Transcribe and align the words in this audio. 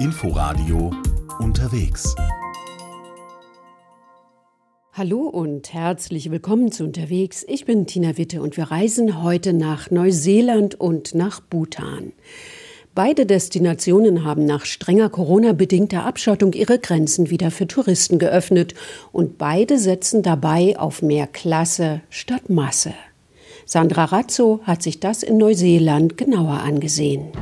Inforadio 0.00 0.92
unterwegs. 1.40 2.14
Hallo 4.92 5.22
und 5.22 5.72
herzlich 5.74 6.30
willkommen 6.30 6.70
zu 6.70 6.84
Unterwegs. 6.84 7.44
Ich 7.48 7.64
bin 7.64 7.84
Tina 7.88 8.16
Witte 8.16 8.40
und 8.40 8.56
wir 8.56 8.70
reisen 8.70 9.24
heute 9.24 9.52
nach 9.52 9.90
Neuseeland 9.90 10.80
und 10.80 11.16
nach 11.16 11.40
Bhutan. 11.40 12.12
Beide 12.94 13.26
Destinationen 13.26 14.22
haben 14.22 14.44
nach 14.44 14.66
strenger 14.66 15.08
Corona-bedingter 15.08 16.04
Abschottung 16.04 16.52
ihre 16.52 16.78
Grenzen 16.78 17.30
wieder 17.30 17.50
für 17.50 17.66
Touristen 17.66 18.20
geöffnet 18.20 18.74
und 19.10 19.36
beide 19.36 19.78
setzen 19.78 20.22
dabei 20.22 20.78
auf 20.78 21.02
mehr 21.02 21.26
Klasse 21.26 22.02
statt 22.08 22.48
Masse. 22.48 22.94
Sandra 23.66 24.04
Razzo 24.04 24.60
hat 24.62 24.80
sich 24.80 25.00
das 25.00 25.24
in 25.24 25.38
Neuseeland 25.38 26.16
genauer 26.16 26.60
angesehen. 26.60 27.32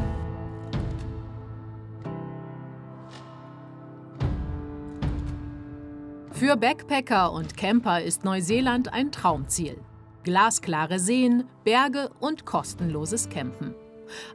Für 6.38 6.54
Backpacker 6.54 7.32
und 7.32 7.56
Camper 7.56 8.02
ist 8.02 8.22
Neuseeland 8.22 8.92
ein 8.92 9.10
Traumziel. 9.10 9.80
Glasklare 10.22 10.98
Seen, 10.98 11.44
Berge 11.64 12.10
und 12.20 12.44
kostenloses 12.44 13.30
Campen. 13.30 13.74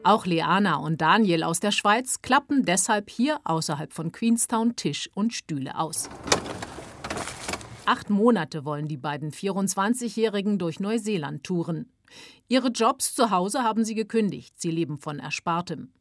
Auch 0.03 0.25
Leana 0.25 0.77
und 0.77 0.99
Daniel 0.99 1.43
aus 1.43 1.59
der 1.59 1.69
Schweiz 1.69 2.23
klappen 2.23 2.65
deshalb 2.65 3.11
hier 3.11 3.39
außerhalb 3.43 3.93
von 3.93 4.11
Queenstown 4.11 4.75
Tisch 4.75 5.11
und 5.13 5.31
Stühle 5.31 5.77
aus. 5.77 6.09
Acht 7.85 8.09
Monate 8.09 8.65
wollen 8.65 8.87
die 8.87 8.97
beiden 8.97 9.31
24-Jährigen 9.31 10.57
durch 10.57 10.79
Neuseeland 10.79 11.43
touren. 11.43 11.91
Ihre 12.47 12.69
Jobs 12.69 13.13
zu 13.13 13.29
Hause 13.29 13.61
haben 13.61 13.85
sie 13.85 13.93
gekündigt, 13.93 14.59
sie 14.59 14.71
leben 14.71 14.97
von 14.97 15.19
Erspartem. 15.19 15.93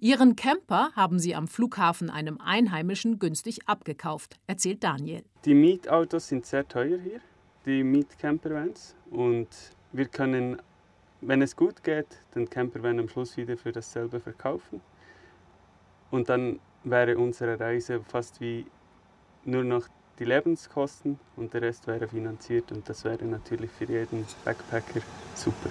Ihren 0.00 0.36
Camper 0.36 0.90
haben 0.94 1.18
sie 1.18 1.34
am 1.34 1.48
Flughafen 1.48 2.10
einem 2.10 2.40
Einheimischen 2.40 3.18
günstig 3.18 3.60
abgekauft, 3.66 4.36
erzählt 4.46 4.84
Daniel. 4.84 5.22
Die 5.44 5.54
Mietautos 5.54 6.28
sind 6.28 6.46
sehr 6.46 6.66
teuer 6.66 6.98
hier, 6.98 7.20
die 7.64 7.82
Mietcampervans. 7.82 8.94
Und 9.10 9.48
wir 9.92 10.06
können 10.06 10.58
wenn 11.20 11.42
es 11.42 11.56
gut 11.56 11.82
geht, 11.82 12.06
den 12.34 12.48
Campervan 12.48 13.00
am 13.00 13.08
Schluss 13.08 13.36
wieder 13.36 13.56
für 13.56 13.72
dasselbe 13.72 14.20
verkaufen. 14.20 14.80
Und 16.10 16.28
dann 16.28 16.60
wäre 16.84 17.18
unsere 17.18 17.58
Reise 17.58 18.00
fast 18.00 18.40
wie 18.40 18.66
nur 19.44 19.64
noch 19.64 19.88
die 20.18 20.24
Lebenskosten 20.24 21.18
und 21.36 21.52
der 21.52 21.62
Rest 21.62 21.86
wäre 21.86 22.08
finanziert 22.08 22.72
und 22.72 22.88
das 22.88 23.04
wäre 23.04 23.24
natürlich 23.24 23.70
für 23.70 23.84
jeden 23.84 24.24
Backpacker 24.44 25.00
super. 25.34 25.70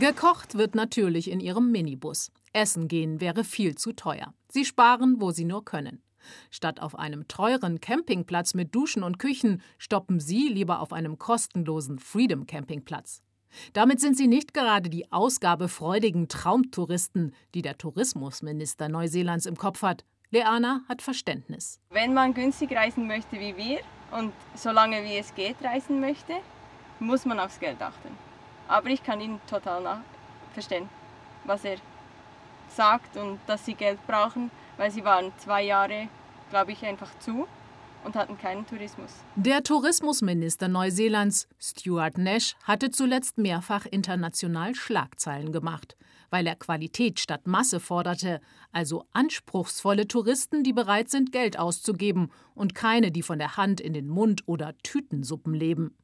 Gekocht 0.00 0.54
wird 0.56 0.74
natürlich 0.74 1.30
in 1.30 1.38
ihrem 1.38 1.70
Minibus. 1.70 2.32
Essen 2.54 2.88
gehen 2.88 3.20
wäre 3.20 3.44
viel 3.44 3.74
zu 3.74 3.92
teuer. 3.92 4.32
Sie 4.48 4.64
sparen, 4.64 5.20
wo 5.20 5.32
sie 5.32 5.44
nur 5.44 5.66
können. 5.66 6.02
Statt 6.50 6.80
auf 6.80 6.98
einem 6.98 7.28
teuren 7.28 7.78
Campingplatz 7.78 8.54
mit 8.54 8.74
Duschen 8.74 9.02
und 9.02 9.18
Küchen 9.18 9.60
stoppen 9.76 10.18
Sie 10.18 10.48
lieber 10.48 10.80
auf 10.80 10.94
einem 10.94 11.18
kostenlosen 11.18 11.98
Freedom 11.98 12.46
Campingplatz. 12.46 13.22
Damit 13.74 14.00
sind 14.00 14.16
Sie 14.16 14.28
nicht 14.28 14.54
gerade 14.54 14.88
die 14.88 15.12
ausgabefreudigen 15.12 16.26
Traumtouristen, 16.26 17.34
die 17.54 17.60
der 17.60 17.76
Tourismusminister 17.76 18.88
Neuseelands 18.88 19.44
im 19.44 19.56
Kopf 19.56 19.82
hat. 19.82 20.06
Leana 20.30 20.80
hat 20.88 21.02
Verständnis. 21.02 21.80
Wenn 21.90 22.14
man 22.14 22.32
günstig 22.32 22.72
reisen 22.74 23.06
möchte 23.06 23.38
wie 23.38 23.58
wir 23.58 23.80
und 24.18 24.32
solange 24.54 25.04
wie 25.04 25.18
es 25.18 25.34
geht 25.34 25.56
reisen 25.62 26.00
möchte, 26.00 26.32
muss 26.98 27.26
man 27.26 27.38
aufs 27.38 27.60
Geld 27.60 27.82
achten. 27.82 28.31
Aber 28.72 28.88
ich 28.88 29.02
kann 29.02 29.20
ihn 29.20 29.40
total 29.48 30.02
verstehen, 30.54 30.88
was 31.44 31.64
er 31.64 31.76
sagt 32.68 33.16
und 33.16 33.38
dass 33.46 33.66
sie 33.66 33.74
Geld 33.74 33.98
brauchen 34.06 34.50
weil 34.76 34.90
sie 34.90 35.04
waren 35.04 35.32
zwei 35.38 35.62
Jahre, 35.62 36.08
glaube 36.50 36.72
ich, 36.72 36.84
einfach 36.84 37.10
zu 37.18 37.46
und 38.04 38.16
hatten 38.16 38.36
keinen 38.36 38.66
Tourismus. 38.66 39.10
Der 39.36 39.62
Tourismusminister 39.62 40.68
Neuseelands, 40.68 41.48
Stuart 41.60 42.18
Nash, 42.18 42.56
hatte 42.64 42.90
zuletzt 42.90 43.38
mehrfach 43.38 43.86
international 43.86 44.74
Schlagzeilen 44.74 45.52
gemacht, 45.52 45.96
weil 46.30 46.46
er 46.46 46.56
Qualität 46.56 47.20
statt 47.20 47.46
Masse 47.46 47.78
forderte, 47.78 48.40
also 48.72 49.04
anspruchsvolle 49.12 50.08
Touristen, 50.08 50.64
die 50.64 50.72
bereit 50.72 51.10
sind, 51.10 51.30
Geld 51.30 51.58
auszugeben 51.58 52.32
und 52.54 52.74
keine, 52.74 53.12
die 53.12 53.22
von 53.22 53.38
der 53.38 53.56
Hand 53.56 53.80
in 53.80 53.92
den 53.92 54.08
Mund 54.08 54.42
oder 54.46 54.76
Tütensuppen 54.82 55.54
leben. 55.54 55.94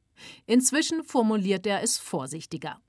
Inzwischen 0.45 1.03
formuliert 1.03 1.65
er 1.67 1.83
es 1.83 1.97
vorsichtiger. 1.97 2.79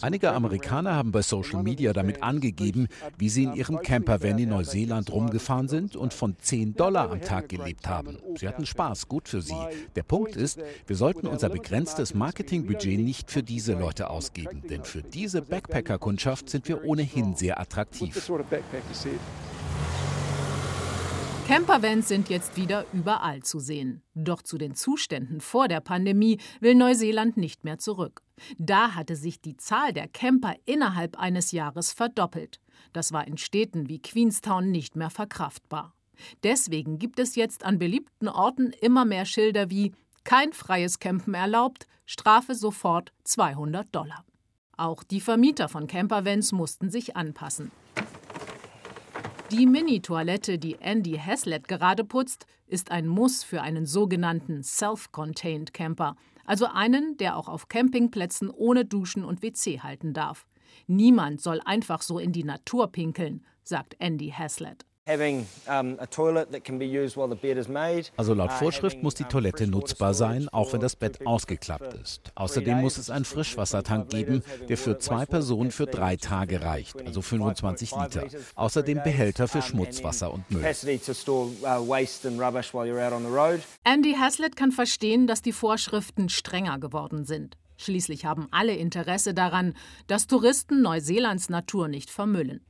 Einige 0.00 0.32
Amerikaner 0.32 0.94
haben 0.94 1.12
bei 1.12 1.22
Social 1.22 1.62
Media 1.62 1.92
damit 1.92 2.22
angegeben, 2.22 2.88
wie 3.18 3.28
sie 3.28 3.44
in 3.44 3.54
ihrem 3.54 3.80
Campervan 3.80 4.38
in 4.38 4.48
Neuseeland 4.48 5.12
rumgefahren 5.12 5.68
sind 5.68 5.96
und 5.96 6.14
von 6.14 6.36
10 6.38 6.74
Dollar 6.74 7.10
am 7.10 7.20
Tag 7.20 7.48
gelebt 7.48 7.86
haben. 7.88 8.18
Sie 8.36 8.48
hatten 8.48 8.66
Spaß, 8.66 9.08
gut 9.08 9.28
für 9.28 9.42
sie. 9.42 9.54
Der 9.94 10.02
Punkt 10.02 10.36
ist, 10.36 10.60
wir 10.86 10.96
sollten 10.96 11.26
unser 11.26 11.48
begrenztes 11.48 12.14
Marketingbudget 12.14 13.00
nicht 13.00 13.30
für 13.30 13.42
diese 13.42 13.74
Leute 13.74 14.10
ausgeben, 14.10 14.62
denn 14.68 14.84
für 14.84 15.02
diese 15.02 15.42
Backpacker-Kundschaft 15.42 16.50
sind 16.50 16.68
wir 16.68 16.84
ohnehin 16.84 17.34
sehr 17.34 17.60
attraktiv. 17.60 18.14
Campervans 21.46 22.08
sind 22.08 22.28
jetzt 22.28 22.56
wieder 22.56 22.84
überall 22.92 23.40
zu 23.44 23.60
sehen. 23.60 24.02
Doch 24.16 24.42
zu 24.42 24.58
den 24.58 24.74
Zuständen 24.74 25.40
vor 25.40 25.68
der 25.68 25.80
Pandemie 25.80 26.40
will 26.58 26.74
Neuseeland 26.74 27.36
nicht 27.36 27.62
mehr 27.62 27.78
zurück. 27.78 28.22
Da 28.58 28.96
hatte 28.96 29.14
sich 29.14 29.40
die 29.40 29.56
Zahl 29.56 29.92
der 29.92 30.08
Camper 30.08 30.56
innerhalb 30.64 31.16
eines 31.16 31.52
Jahres 31.52 31.92
verdoppelt. 31.92 32.58
Das 32.92 33.12
war 33.12 33.28
in 33.28 33.38
Städten 33.38 33.88
wie 33.88 34.02
Queenstown 34.02 34.72
nicht 34.72 34.96
mehr 34.96 35.08
verkraftbar. 35.08 35.94
Deswegen 36.42 36.98
gibt 36.98 37.20
es 37.20 37.36
jetzt 37.36 37.64
an 37.64 37.78
beliebten 37.78 38.26
Orten 38.26 38.72
immer 38.80 39.04
mehr 39.04 39.24
Schilder 39.24 39.70
wie 39.70 39.92
kein 40.24 40.52
freies 40.52 40.98
Campen 40.98 41.34
erlaubt, 41.34 41.86
Strafe 42.06 42.56
sofort 42.56 43.12
200 43.22 43.86
Dollar. 43.94 44.24
Auch 44.76 45.04
die 45.04 45.20
Vermieter 45.20 45.68
von 45.68 45.86
Campervans 45.86 46.50
mussten 46.50 46.90
sich 46.90 47.14
anpassen. 47.14 47.70
Die 49.52 49.64
Mini-Toilette, 49.64 50.58
die 50.58 50.74
Andy 50.80 51.12
Haslett 51.12 51.68
gerade 51.68 52.02
putzt, 52.02 52.46
ist 52.66 52.90
ein 52.90 53.06
Muss 53.06 53.44
für 53.44 53.62
einen 53.62 53.86
sogenannten 53.86 54.64
Self-Contained 54.64 55.72
Camper, 55.72 56.16
also 56.44 56.66
einen, 56.66 57.16
der 57.18 57.36
auch 57.36 57.48
auf 57.48 57.68
Campingplätzen 57.68 58.50
ohne 58.50 58.84
Duschen 58.84 59.24
und 59.24 59.42
WC 59.42 59.80
halten 59.80 60.14
darf. 60.14 60.48
Niemand 60.88 61.40
soll 61.40 61.60
einfach 61.64 62.02
so 62.02 62.18
in 62.18 62.32
die 62.32 62.42
Natur 62.42 62.88
pinkeln, 62.88 63.44
sagt 63.62 63.94
Andy 64.00 64.30
Haslett. 64.30 64.84
Also 68.16 68.34
laut 68.34 68.50
uh, 68.50 68.54
Vorschrift 68.54 69.02
muss 69.04 69.14
die 69.14 69.22
Toilette 69.24 69.68
nutzbar 69.68 70.14
sein, 70.14 70.48
auch 70.48 70.72
wenn 70.72 70.80
das 70.80 70.96
Bett 70.96 71.24
ausgeklappt 71.24 71.94
ist. 71.94 72.32
Außerdem 72.34 72.80
muss 72.80 72.98
es 72.98 73.08
einen 73.08 73.24
Frischwassertank 73.24 74.10
geben, 74.10 74.42
der 74.68 74.76
für 74.76 74.98
zwei 74.98 75.24
Personen 75.24 75.70
für 75.70 75.86
drei 75.86 76.16
Tage 76.16 76.60
reicht, 76.60 77.00
also 77.06 77.22
25 77.22 77.92
Liter. 77.92 78.24
Außerdem 78.56 79.00
Behälter 79.04 79.46
für 79.46 79.62
Schmutzwasser 79.62 80.32
und 80.32 80.50
Müll. 80.50 80.64
Uh, 80.64 80.68
Andy 83.84 84.14
Haslett 84.14 84.56
kann 84.56 84.72
verstehen, 84.72 85.28
dass 85.28 85.40
die 85.40 85.52
Vorschriften 85.52 86.28
strenger 86.28 86.80
geworden 86.80 87.24
sind. 87.24 87.56
Schließlich 87.76 88.24
haben 88.24 88.48
alle 88.50 88.74
Interesse 88.74 89.34
daran, 89.34 89.74
dass 90.08 90.26
Touristen 90.26 90.82
Neuseelands 90.82 91.48
Natur 91.48 91.86
nicht 91.86 92.10
vermüllen. 92.10 92.64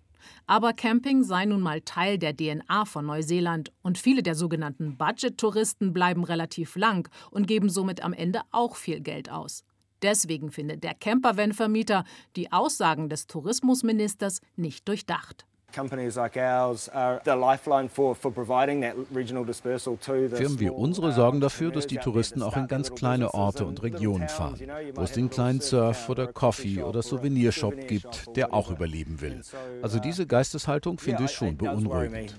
Aber 0.46 0.72
Camping 0.72 1.22
sei 1.22 1.44
nun 1.44 1.60
mal 1.60 1.80
Teil 1.80 2.18
der 2.18 2.36
DNA 2.36 2.84
von 2.84 3.06
Neuseeland 3.06 3.72
und 3.82 3.98
viele 3.98 4.22
der 4.22 4.34
sogenannten 4.34 4.96
Budget-Touristen 4.96 5.92
bleiben 5.92 6.24
relativ 6.24 6.76
lang 6.76 7.08
und 7.30 7.46
geben 7.46 7.68
somit 7.68 8.02
am 8.02 8.12
Ende 8.12 8.42
auch 8.50 8.76
viel 8.76 9.00
Geld 9.00 9.30
aus. 9.30 9.64
Deswegen 10.02 10.50
findet 10.50 10.84
der 10.84 10.94
Campervan-Vermieter 10.94 12.04
die 12.36 12.52
Aussagen 12.52 13.08
des 13.08 13.26
Tourismusministers 13.26 14.40
nicht 14.56 14.86
durchdacht. 14.88 15.46
Firmen 20.36 20.60
wie 20.60 20.70
unsere 20.70 21.12
sorgen 21.12 21.40
dafür, 21.40 21.70
dass 21.70 21.86
die 21.86 21.98
Touristen 21.98 22.42
auch 22.42 22.56
in 22.56 22.66
ganz 22.66 22.94
kleine 22.94 23.34
Orte 23.34 23.66
und 23.66 23.82
Regionen 23.82 24.28
fahren, 24.28 24.58
wo 24.94 25.02
es 25.02 25.12
den 25.12 25.30
kleinen 25.30 25.60
Surf- 25.60 26.08
oder 26.08 26.26
Coffee- 26.26 26.82
oder 26.82 27.02
Souvenirshop 27.02 27.86
gibt, 27.86 28.36
der 28.36 28.54
auch 28.54 28.70
überleben 28.70 29.20
will. 29.20 29.42
Also 29.82 29.98
diese 29.98 30.26
Geisteshaltung 30.26 30.98
finde 30.98 31.24
ich 31.24 31.32
schon 31.32 31.56
beunruhigend. 31.56 32.34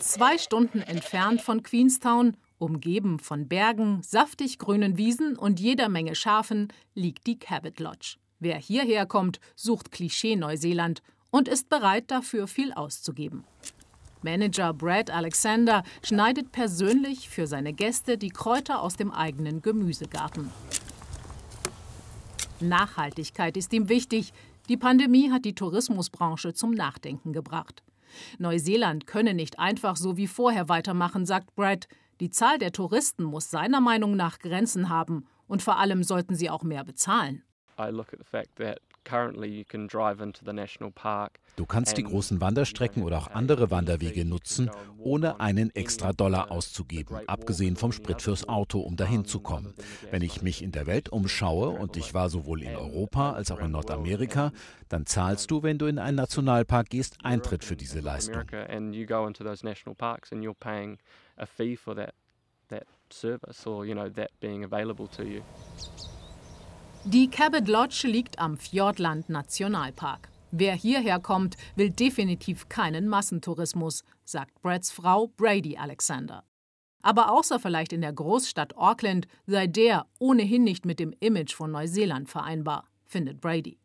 Zwei 0.00 0.38
Stunden 0.38 0.80
entfernt 0.80 1.42
von 1.42 1.62
Queenstown, 1.62 2.36
umgeben 2.58 3.18
von 3.18 3.48
Bergen, 3.48 4.02
saftig 4.02 4.58
grünen 4.58 4.96
Wiesen 4.96 5.36
und 5.36 5.60
jeder 5.60 5.88
Menge 5.88 6.14
Schafen, 6.14 6.68
liegt 6.94 7.26
die 7.26 7.38
Cabot 7.38 7.78
Lodge. 7.80 8.16
Wer 8.40 8.56
hierher 8.56 9.06
kommt, 9.06 9.40
sucht 9.56 9.90
Klischee-Neuseeland 9.90 11.02
und 11.30 11.48
ist 11.48 11.68
bereit, 11.68 12.10
dafür 12.10 12.46
viel 12.46 12.72
auszugeben. 12.72 13.44
Manager 14.22 14.72
Brad 14.72 15.10
Alexander 15.10 15.84
schneidet 16.02 16.52
persönlich 16.52 17.28
für 17.28 17.46
seine 17.46 17.72
Gäste 17.72 18.18
die 18.18 18.30
Kräuter 18.30 18.82
aus 18.82 18.96
dem 18.96 19.12
eigenen 19.12 19.62
Gemüsegarten. 19.62 20.50
Nachhaltigkeit 22.60 23.56
ist 23.56 23.72
ihm 23.72 23.88
wichtig. 23.88 24.32
Die 24.68 24.76
Pandemie 24.76 25.30
hat 25.30 25.44
die 25.44 25.54
Tourismusbranche 25.54 26.52
zum 26.54 26.72
Nachdenken 26.72 27.32
gebracht. 27.32 27.82
Neuseeland 28.38 29.06
könne 29.06 29.34
nicht 29.34 29.58
einfach 29.58 29.96
so 29.96 30.16
wie 30.16 30.26
vorher 30.26 30.68
weitermachen, 30.68 31.26
sagt 31.26 31.54
Brad. 31.54 31.86
Die 32.20 32.30
Zahl 32.30 32.58
der 32.58 32.72
Touristen 32.72 33.22
muss 33.22 33.50
seiner 33.50 33.80
Meinung 33.80 34.16
nach 34.16 34.40
Grenzen 34.40 34.88
haben 34.88 35.26
und 35.46 35.62
vor 35.62 35.78
allem 35.78 36.02
sollten 36.02 36.34
sie 36.34 36.50
auch 36.50 36.64
mehr 36.64 36.82
bezahlen. 36.84 37.44
I 37.78 37.90
look 37.90 38.12
at 38.12 38.18
the 38.18 38.24
fact 38.24 38.56
that 38.56 38.80
Du 41.56 41.66
kannst 41.66 41.96
die 41.96 42.02
großen 42.02 42.40
Wanderstrecken 42.40 43.02
oder 43.02 43.18
auch 43.18 43.28
andere 43.28 43.70
Wanderwege 43.70 44.24
nutzen, 44.26 44.70
ohne 44.98 45.40
einen 45.40 45.74
extra 45.74 46.12
Dollar 46.12 46.50
auszugeben, 46.50 47.16
abgesehen 47.26 47.76
vom 47.76 47.92
Sprit 47.92 48.20
fürs 48.20 48.48
Auto, 48.48 48.80
um 48.80 48.96
dahin 48.96 49.24
zu 49.24 49.40
kommen. 49.40 49.72
Wenn 50.10 50.22
ich 50.22 50.42
mich 50.42 50.62
in 50.62 50.72
der 50.72 50.86
Welt 50.86 51.08
umschaue, 51.08 51.70
und 51.70 51.96
ich 51.96 52.12
war 52.12 52.28
sowohl 52.28 52.62
in 52.62 52.76
Europa 52.76 53.32
als 53.32 53.50
auch 53.50 53.60
in 53.60 53.70
Nordamerika, 53.70 54.52
dann 54.88 55.06
zahlst 55.06 55.50
du, 55.50 55.62
wenn 55.62 55.78
du 55.78 55.86
in 55.86 55.98
einen 55.98 56.16
Nationalpark 56.16 56.90
gehst, 56.90 57.16
Eintritt 57.22 57.64
für 57.64 57.76
diese 57.76 58.00
Leistung. 58.00 58.44
service 63.10 63.66
or 63.66 63.86
you 63.86 63.94
know 63.94 64.10
that 64.10 64.30
being 64.38 64.64
available 64.64 65.08
to 65.08 65.24
you. 65.24 65.42
Die 67.10 67.30
Cabot 67.30 67.66
Lodge 67.66 68.06
liegt 68.06 68.38
am 68.38 68.58
Fjordland 68.58 69.30
Nationalpark. 69.30 70.28
Wer 70.50 70.74
hierher 70.74 71.18
kommt, 71.18 71.56
will 71.74 71.88
definitiv 71.88 72.68
keinen 72.68 73.08
Massentourismus, 73.08 74.04
sagt 74.26 74.60
Brads 74.60 74.90
Frau 74.90 75.28
Brady 75.28 75.78
Alexander. 75.78 76.44
Aber 77.00 77.32
außer 77.32 77.60
vielleicht 77.60 77.94
in 77.94 78.02
der 78.02 78.12
Großstadt 78.12 78.76
Auckland 78.76 79.26
sei 79.46 79.66
der 79.66 80.04
ohnehin 80.18 80.64
nicht 80.64 80.84
mit 80.84 81.00
dem 81.00 81.14
Image 81.18 81.54
von 81.54 81.70
Neuseeland 81.70 82.28
vereinbar, 82.28 82.84
findet 83.06 83.40
Brady. 83.40 83.78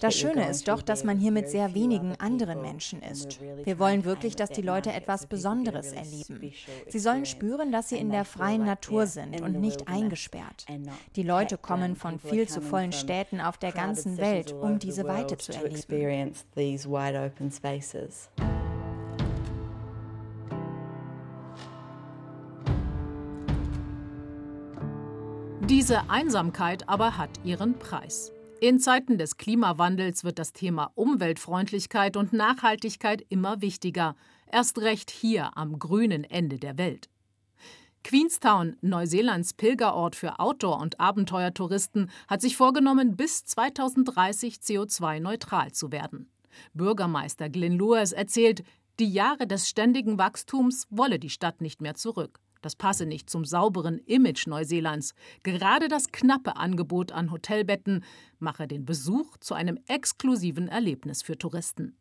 Das 0.00 0.14
Schöne 0.14 0.50
ist 0.50 0.68
doch, 0.68 0.82
dass 0.82 1.02
man 1.02 1.18
hier 1.18 1.32
mit 1.32 1.48
sehr 1.48 1.74
wenigen 1.74 2.14
anderen 2.20 2.60
Menschen 2.60 3.00
ist. 3.00 3.40
Wir 3.64 3.78
wollen 3.78 4.04
wirklich, 4.04 4.36
dass 4.36 4.50
die 4.50 4.60
Leute 4.60 4.92
etwas 4.92 5.26
Besonderes 5.26 5.92
erleben. 5.92 6.52
Sie 6.88 6.98
sollen 6.98 7.24
spüren, 7.24 7.72
dass 7.72 7.88
sie 7.88 7.96
in 7.96 8.10
der 8.10 8.26
freien 8.26 8.66
Natur 8.66 9.06
sind 9.06 9.40
und 9.40 9.60
nicht 9.60 9.88
eingesperrt. 9.88 10.66
Die 11.16 11.22
Leute 11.22 11.56
kommen 11.56 11.96
von 11.96 12.18
viel 12.18 12.46
zu 12.46 12.60
vollen 12.60 12.92
Städten 12.92 13.40
auf 13.40 13.56
der 13.56 13.72
ganzen 13.72 14.18
Welt, 14.18 14.52
um 14.52 14.78
diese 14.78 15.04
Weite 15.04 15.38
zu 15.38 15.52
erleben. 15.52 16.34
Diese 25.72 26.10
Einsamkeit 26.10 26.86
aber 26.86 27.16
hat 27.16 27.30
ihren 27.44 27.78
Preis. 27.78 28.30
In 28.60 28.78
Zeiten 28.78 29.16
des 29.16 29.38
Klimawandels 29.38 30.22
wird 30.22 30.38
das 30.38 30.52
Thema 30.52 30.92
Umweltfreundlichkeit 30.96 32.18
und 32.18 32.34
Nachhaltigkeit 32.34 33.24
immer 33.30 33.62
wichtiger, 33.62 34.14
erst 34.52 34.82
recht 34.82 35.10
hier 35.10 35.56
am 35.56 35.78
grünen 35.78 36.24
Ende 36.24 36.58
der 36.58 36.76
Welt. 36.76 37.08
Queenstown, 38.04 38.76
Neuseelands 38.82 39.54
Pilgerort 39.54 40.14
für 40.14 40.40
Outdoor- 40.40 40.78
und 40.78 41.00
Abenteuertouristen, 41.00 42.10
hat 42.28 42.42
sich 42.42 42.58
vorgenommen, 42.58 43.16
bis 43.16 43.46
2030 43.46 44.56
CO2-neutral 44.56 45.72
zu 45.72 45.90
werden. 45.90 46.30
Bürgermeister 46.74 47.48
Glyn 47.48 47.78
Lewis 47.78 48.12
erzählt, 48.12 48.62
die 49.00 49.10
Jahre 49.10 49.46
des 49.46 49.70
ständigen 49.70 50.18
Wachstums 50.18 50.86
wolle 50.90 51.18
die 51.18 51.30
Stadt 51.30 51.62
nicht 51.62 51.80
mehr 51.80 51.94
zurück. 51.94 52.41
Das 52.62 52.76
passe 52.76 53.06
nicht 53.06 53.28
zum 53.28 53.44
sauberen 53.44 53.98
Image 54.06 54.46
Neuseelands. 54.46 55.14
Gerade 55.42 55.88
das 55.88 56.12
knappe 56.12 56.56
Angebot 56.56 57.12
an 57.12 57.32
Hotelbetten 57.32 58.04
mache 58.38 58.66
den 58.68 58.84
Besuch 58.84 59.36
zu 59.38 59.54
einem 59.54 59.78
exklusiven 59.88 60.68
Erlebnis 60.68 61.22
für 61.22 61.36
Touristen. 61.36 61.96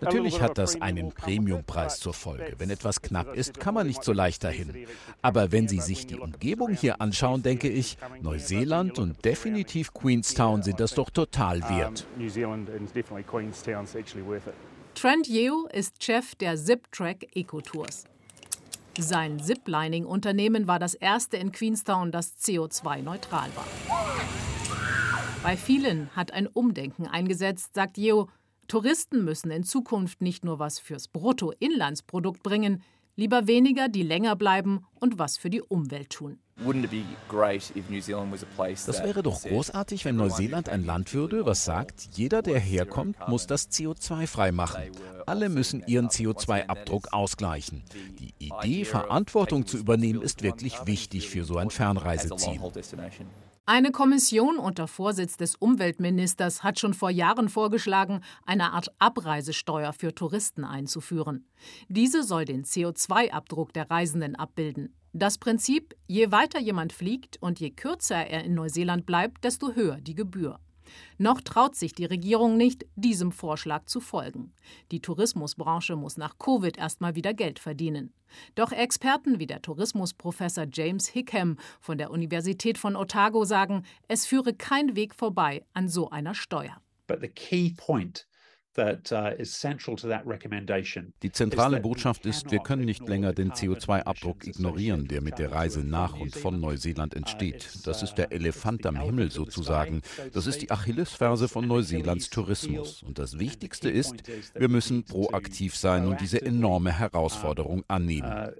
Natürlich 0.00 0.40
hat 0.40 0.58
das 0.58 0.80
einen 0.80 1.10
Premiumpreis 1.12 2.00
zur 2.00 2.14
Folge. 2.14 2.54
Wenn 2.58 2.70
etwas 2.70 3.02
knapp 3.02 3.34
ist, 3.34 3.60
kann 3.60 3.74
man 3.74 3.86
nicht 3.86 4.02
so 4.02 4.12
leicht 4.12 4.44
dahin. 4.44 4.86
Aber 5.22 5.52
wenn 5.52 5.68
Sie 5.68 5.80
sich 5.80 6.06
die 6.06 6.18
Umgebung 6.18 6.72
hier 6.72 7.00
anschauen, 7.00 7.42
denke 7.42 7.68
ich, 7.68 7.98
Neuseeland 8.22 8.98
und 8.98 9.24
definitiv 9.24 9.92
Queenstown 9.92 10.62
sind 10.62 10.80
das 10.80 10.94
doch 10.94 11.10
total 11.10 11.60
wert. 11.68 12.06
Trent 14.94 15.28
Yeo 15.28 15.68
ist 15.72 16.02
Chef 16.02 16.34
der 16.34 16.56
Zip-Track 16.56 17.26
Eco-Tours. 17.34 18.04
Sein 18.98 19.38
Ziplining-Unternehmen 19.38 20.66
war 20.66 20.78
das 20.78 20.94
erste 20.94 21.36
in 21.36 21.52
Queenstown, 21.52 22.12
das 22.12 22.36
CO2-neutral 22.38 23.48
war. 23.54 23.66
Bei 25.42 25.56
vielen 25.56 26.14
hat 26.14 26.32
ein 26.32 26.46
Umdenken 26.46 27.06
eingesetzt, 27.06 27.74
sagt 27.74 27.96
Jeo. 27.96 28.28
Touristen 28.68 29.24
müssen 29.24 29.50
in 29.50 29.64
Zukunft 29.64 30.20
nicht 30.20 30.44
nur 30.44 30.58
was 30.58 30.78
fürs 30.78 31.08
Bruttoinlandsprodukt 31.08 32.42
bringen, 32.42 32.82
lieber 33.20 33.46
weniger, 33.46 33.88
die 33.88 34.02
länger 34.02 34.34
bleiben 34.34 34.86
und 34.98 35.18
was 35.18 35.36
für 35.36 35.50
die 35.50 35.60
Umwelt 35.60 36.08
tun. 36.08 36.38
Das 38.86 39.02
wäre 39.02 39.22
doch 39.22 39.42
großartig, 39.42 40.04
wenn 40.04 40.16
Neuseeland 40.16 40.68
ein 40.68 40.84
Land 40.84 41.14
würde, 41.14 41.46
was 41.46 41.64
sagt, 41.64 42.08
jeder, 42.14 42.42
der 42.42 42.58
herkommt, 42.58 43.16
muss 43.28 43.46
das 43.46 43.70
CO2 43.70 44.26
frei 44.26 44.52
machen. 44.52 44.82
Alle 45.26 45.48
müssen 45.48 45.82
ihren 45.86 46.08
CO2-Abdruck 46.08 47.12
ausgleichen. 47.12 47.82
Die 48.18 48.34
Idee, 48.38 48.84
Verantwortung 48.84 49.66
zu 49.66 49.76
übernehmen, 49.76 50.22
ist 50.22 50.42
wirklich 50.42 50.86
wichtig 50.86 51.28
für 51.28 51.44
so 51.44 51.58
ein 51.58 51.70
Fernreiseziel. 51.70 52.58
Eine 53.72 53.92
Kommission 53.92 54.58
unter 54.58 54.88
Vorsitz 54.88 55.36
des 55.36 55.54
Umweltministers 55.54 56.64
hat 56.64 56.80
schon 56.80 56.92
vor 56.92 57.08
Jahren 57.08 57.48
vorgeschlagen, 57.48 58.20
eine 58.44 58.72
Art 58.72 58.88
Abreisesteuer 58.98 59.92
für 59.92 60.12
Touristen 60.12 60.64
einzuführen. 60.64 61.46
Diese 61.88 62.24
soll 62.24 62.46
den 62.46 62.64
CO2-Abdruck 62.64 63.72
der 63.72 63.88
Reisenden 63.88 64.34
abbilden. 64.34 64.96
Das 65.12 65.38
Prinzip, 65.38 65.94
je 66.08 66.32
weiter 66.32 66.58
jemand 66.58 66.92
fliegt 66.92 67.40
und 67.40 67.60
je 67.60 67.70
kürzer 67.70 68.26
er 68.26 68.42
in 68.42 68.54
Neuseeland 68.54 69.06
bleibt, 69.06 69.44
desto 69.44 69.72
höher 69.76 70.00
die 70.00 70.16
Gebühr. 70.16 70.58
Noch 71.18 71.40
traut 71.40 71.76
sich 71.76 71.92
die 71.92 72.04
Regierung 72.04 72.56
nicht, 72.56 72.86
diesem 72.96 73.32
Vorschlag 73.32 73.86
zu 73.86 74.00
folgen. 74.00 74.52
Die 74.90 75.00
Tourismusbranche 75.00 75.96
muss 75.96 76.16
nach 76.16 76.38
Covid 76.38 76.78
erstmal 76.78 77.14
wieder 77.14 77.34
Geld 77.34 77.58
verdienen. 77.58 78.12
Doch 78.54 78.72
Experten 78.72 79.38
wie 79.38 79.46
der 79.46 79.62
Tourismusprofessor 79.62 80.66
James 80.72 81.08
Hickham 81.08 81.56
von 81.80 81.98
der 81.98 82.10
Universität 82.10 82.78
von 82.78 82.96
Otago 82.96 83.44
sagen, 83.44 83.84
es 84.08 84.26
führe 84.26 84.54
kein 84.54 84.96
Weg 84.96 85.14
vorbei 85.14 85.64
an 85.74 85.88
so 85.88 86.10
einer 86.10 86.34
Steuer. 86.34 86.80
But 87.06 87.20
the 87.20 87.28
key 87.28 87.74
point 87.76 88.26
Die 91.22 91.32
zentrale 91.32 91.80
Botschaft 91.80 92.24
ist, 92.26 92.50
wir 92.50 92.60
können 92.60 92.84
nicht 92.84 93.08
länger 93.08 93.32
den 93.32 93.52
CO2-Abdruck 93.52 94.46
ignorieren, 94.46 95.08
der 95.08 95.20
mit 95.20 95.38
der 95.38 95.52
Reise 95.52 95.80
nach 95.80 96.14
und 96.14 96.34
von 96.36 96.60
Neuseeland 96.60 97.14
entsteht. 97.14 97.86
Das 97.86 98.02
ist 98.02 98.14
der 98.14 98.32
Elefant 98.32 98.86
am 98.86 98.96
Himmel 99.00 99.30
sozusagen. 99.30 100.02
Das 100.32 100.46
ist 100.46 100.62
die 100.62 100.70
Achillesferse 100.70 101.48
von 101.48 101.66
Neuseelands 101.66 102.30
Tourismus. 102.30 103.02
Und 103.02 103.18
das 103.18 103.38
Wichtigste 103.38 103.90
ist, 103.90 104.22
wir 104.54 104.68
müssen 104.68 105.04
proaktiv 105.04 105.76
sein 105.76 106.06
und 106.06 106.20
diese 106.20 106.40
enorme 106.40 106.92
Herausforderung 106.92 107.84
annehmen. 107.88 108.50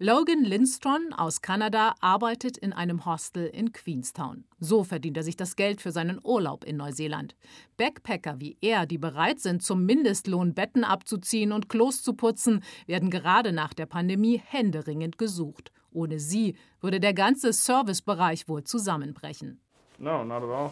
Logan 0.00 0.42
Lindstrom 0.42 1.12
aus 1.16 1.40
Kanada 1.40 1.94
arbeitet 2.00 2.56
in 2.58 2.72
einem 2.72 3.06
Hostel 3.06 3.46
in 3.46 3.72
Queenstown. 3.72 4.42
So 4.58 4.82
verdient 4.82 5.16
er 5.16 5.22
sich 5.22 5.36
das 5.36 5.54
Geld 5.54 5.80
für 5.80 5.92
seinen 5.92 6.18
Urlaub 6.24 6.64
in 6.64 6.76
Neuseeland. 6.76 7.36
Backpacker 7.76 8.40
wie 8.40 8.56
er, 8.60 8.86
die 8.86 8.98
bereit 8.98 9.38
sind, 9.38 9.62
zum 9.62 9.86
Mindestlohn 9.86 10.52
Betten 10.52 10.82
abzuziehen 10.82 11.52
und 11.52 11.68
Klos 11.68 12.02
zu 12.02 12.14
putzen, 12.14 12.64
werden 12.88 13.08
gerade 13.08 13.52
nach 13.52 13.72
der 13.72 13.86
Pandemie 13.86 14.42
händeringend 14.44 15.16
gesucht. 15.16 15.70
Ohne 15.92 16.18
sie 16.18 16.56
würde 16.80 16.98
der 16.98 17.14
ganze 17.14 17.52
Servicebereich 17.52 18.48
wohl 18.48 18.64
zusammenbrechen. 18.64 19.60
No, 19.98 20.24
not 20.24 20.42
at 20.42 20.50
all. 20.50 20.70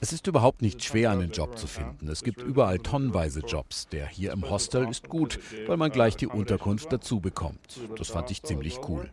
Es 0.00 0.12
ist 0.12 0.26
überhaupt 0.26 0.62
nicht 0.62 0.82
schwer, 0.82 1.10
einen 1.10 1.30
Job 1.30 1.58
zu 1.58 1.66
finden. 1.66 2.08
Es 2.08 2.22
gibt 2.22 2.42
überall 2.42 2.78
tonnenweise 2.78 3.40
Jobs. 3.40 3.88
Der 3.88 4.06
hier 4.06 4.32
im 4.32 4.48
Hostel 4.48 4.88
ist 4.88 5.08
gut, 5.08 5.38
weil 5.66 5.76
man 5.76 5.90
gleich 5.90 6.16
die 6.16 6.26
Unterkunft 6.26 6.92
dazu 6.92 7.20
bekommt. 7.20 7.80
Das 7.96 8.08
fand 8.08 8.30
ich 8.30 8.42
ziemlich 8.42 8.80
cool. 8.88 9.10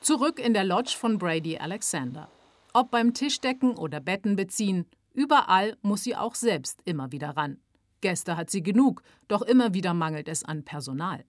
Zurück 0.00 0.38
in 0.38 0.52
der 0.52 0.64
Lodge 0.64 0.96
von 0.98 1.18
Brady 1.18 1.58
Alexander. 1.58 2.28
Ob 2.72 2.90
beim 2.90 3.14
Tischdecken 3.14 3.76
oder 3.76 4.00
Betten 4.00 4.36
beziehen, 4.36 4.86
überall 5.12 5.76
muss 5.82 6.02
sie 6.02 6.16
auch 6.16 6.34
selbst 6.34 6.80
immer 6.84 7.12
wieder 7.12 7.30
ran. 7.30 7.58
Gäste 8.04 8.36
hat 8.36 8.50
sie 8.50 8.62
genug, 8.62 9.02
doch 9.28 9.40
immer 9.40 9.72
wieder 9.72 9.94
mangelt 9.94 10.28
es 10.28 10.44
an 10.44 10.62
Personal. 10.62 11.24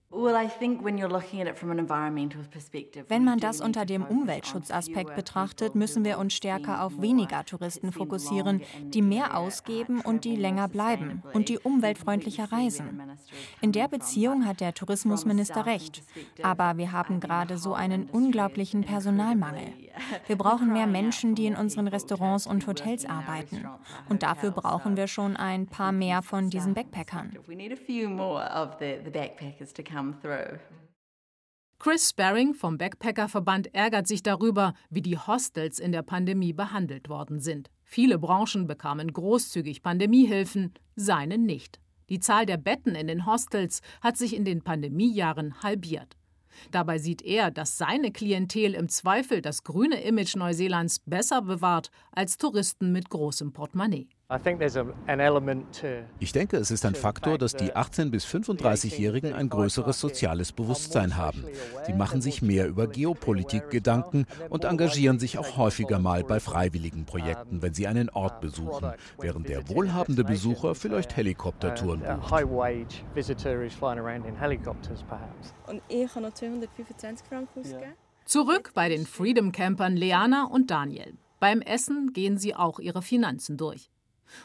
Wenn 3.08 3.24
man 3.24 3.40
das 3.40 3.62
unter 3.62 3.86
dem 3.86 4.04
Umweltschutzaspekt 4.04 5.16
betrachtet, 5.16 5.76
müssen 5.76 6.04
wir 6.04 6.18
uns 6.18 6.34
stärker 6.34 6.84
auf 6.84 7.02
weniger 7.02 7.46
Touristen 7.46 7.94
fokussieren, 7.94 8.62
die 8.82 9.02
mehr 9.02 9.38
ausgeben 9.38 10.02
und 10.02 10.26
die 10.26 10.36
länger 10.36 10.68
bleiben 10.68 11.24
und 11.34 11.48
die 11.48 11.60
umweltfreundlicher 11.60 12.52
reisen. 12.52 13.02
In 13.62 13.72
der 13.72 13.88
Beziehung 13.88 14.46
hat 14.46 14.60
der 14.60 14.74
Tourismusminister 14.74 15.66
recht. 15.66 16.04
Aber 16.44 16.78
wir 16.78 16.92
haben 16.92 17.22
gerade 17.22 17.58
so 17.58 17.74
einen 17.74 18.10
unglaublichen 18.10 18.82
Personalmangel. 18.82 19.74
Wir 20.28 20.36
brauchen 20.38 20.74
mehr 20.74 20.88
Menschen, 20.88 21.36
die 21.36 21.46
in 21.46 21.56
unseren 21.56 21.88
Restaurants 21.88 22.48
und 22.48 22.68
Hotels 22.68 23.06
arbeiten. 23.06 23.66
Und 24.10 24.24
dafür 24.24 24.52
brauchen 24.52 24.98
wir 24.98 25.08
schon 25.08 25.38
ein 25.38 25.68
paar 25.68 25.92
mehr 25.92 26.22
von 26.22 26.50
diesen 26.50 26.65
Backpackern. 26.74 27.38
Chris 31.78 32.10
Sparring 32.10 32.54
vom 32.54 32.78
Backpackerverband 32.78 33.76
ärgert 33.76 34.08
sich 34.08 34.24
darüber, 34.24 34.74
wie 34.90 35.02
die 35.02 35.18
Hostels 35.18 35.78
in 35.78 35.92
der 35.92 36.02
Pandemie 36.02 36.54
behandelt 36.54 37.10
worden 37.10 37.40
sind. 37.40 37.70
Viele 37.84 38.18
Branchen 38.18 38.66
bekamen 38.66 39.12
großzügig 39.12 39.84
Pandemiehilfen, 39.84 40.74
seine 40.96 41.38
nicht. 41.38 41.80
Die 42.10 42.20
Zahl 42.20 42.46
der 42.46 42.58
Betten 42.58 42.96
in 42.96 43.08
den 43.08 43.26
Hostels 43.26 43.82
hat 44.02 44.18
sich 44.18 44.36
in 44.36 44.46
den 44.46 44.64
Pandemiejahren 44.64 45.62
halbiert. 45.62 46.16
Dabei 46.72 46.98
sieht 46.98 47.22
er, 47.22 47.52
dass 47.52 47.78
seine 47.78 48.12
Klientel 48.12 48.74
im 48.74 48.88
Zweifel 48.90 49.42
das 49.42 49.64
grüne 49.64 50.02
Image 50.02 50.36
Neuseelands 50.36 51.00
besser 51.00 51.42
bewahrt 51.42 51.92
als 52.12 52.38
Touristen 52.38 52.92
mit 52.92 53.10
großem 53.10 53.52
Portemonnaie. 53.52 54.08
Ich 56.20 56.32
denke, 56.32 56.58
es 56.58 56.72
ist 56.72 56.84
ein 56.84 56.96
Faktor, 56.96 57.38
dass 57.38 57.54
die 57.54 57.74
18- 57.74 58.10
bis 58.10 58.26
35-Jährigen 58.26 59.34
ein 59.34 59.50
größeres 59.50 60.00
soziales 60.00 60.52
Bewusstsein 60.52 61.16
haben. 61.16 61.46
Sie 61.86 61.94
machen 61.94 62.22
sich 62.22 62.42
mehr 62.42 62.68
über 62.68 62.88
Geopolitik 62.88 63.70
Gedanken 63.70 64.26
und 64.50 64.64
engagieren 64.64 65.20
sich 65.20 65.38
auch 65.38 65.58
häufiger 65.58 66.00
mal 66.00 66.24
bei 66.24 66.40
freiwilligen 66.40 67.06
Projekten, 67.06 67.62
wenn 67.62 67.76
sie 67.76 67.86
einen 67.86 68.10
Ort 68.10 68.42
besuchen, 68.42 68.94
während 69.20 69.48
der 69.48 69.70
wohlhabende 69.70 70.24
Besucher 70.24 70.74
vielleicht 70.74 71.16
Helikoptertouren 71.16 72.00
bucht. 72.00 72.32
Und 75.68 75.82
ich 75.88 76.10
habe 76.16 76.22
noch 76.22 76.34
225 76.34 77.28
Franken 77.28 77.60
ausgegeben. 77.60 77.94
Zurück 78.26 78.72
bei 78.74 78.90
den 78.90 79.06
Freedom 79.06 79.52
Campern 79.52 79.96
Leana 79.96 80.46
und 80.46 80.72
Daniel. 80.72 81.14
Beim 81.40 81.62
Essen 81.62 82.12
gehen 82.12 82.40
sie 82.40 82.56
auch 82.56 82.80
ihre 82.80 83.04
Finanzen 83.04 83.56
durch. 83.56 83.92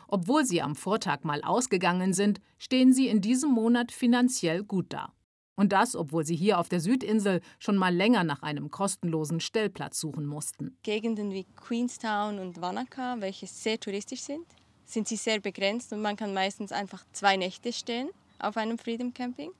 Obwohl 0.09 0.45
sie 0.45 0.63
am 0.63 0.77
Vortag 0.77 1.25
mal 1.25 1.43
ausgegangen 1.43 2.13
sind, 2.13 2.41
stehen 2.59 2.93
sie 2.93 3.09
in 3.09 3.21
diesem 3.21 3.51
Monat 3.51 3.93
finanziell 3.93 4.63
gut 4.63 4.87
da. 4.93 5.13
Und 5.57 5.73
das, 5.73 5.95
obwohl 5.95 6.25
sie 6.25 6.37
hier 6.37 6.59
auf 6.59 6.71
der 6.71 6.81
Südinsel 6.81 7.43
schon 7.59 7.77
mal 7.77 7.95
länger 7.95 8.25
nach 8.25 8.43
einem 8.43 8.71
kostenlosen 8.71 9.41
Stellplatz 9.41 10.01
suchen 10.01 10.25
mussten. 10.25 10.77
Gegenden 10.83 11.33
wie 11.33 11.45
Queenstown 11.57 12.39
und 12.39 12.63
Wanaka, 12.63 13.17
welche 13.21 13.47
sehr 13.47 13.79
touristisch 13.79 14.23
sind, 14.23 14.47
sind 14.87 15.07
sie 15.07 15.17
sehr 15.17 15.39
begrenzt 15.39 15.93
und 15.93 16.01
man 16.01 16.17
kann 16.17 16.33
meistens 16.33 16.73
einfach 16.73 17.05
zwei 17.13 17.37
Nächte 17.37 17.73
stehen 17.73 18.09
auf 18.39 18.57
einem 18.57 18.79
Freedom 18.79 19.13
Camping 19.13 19.51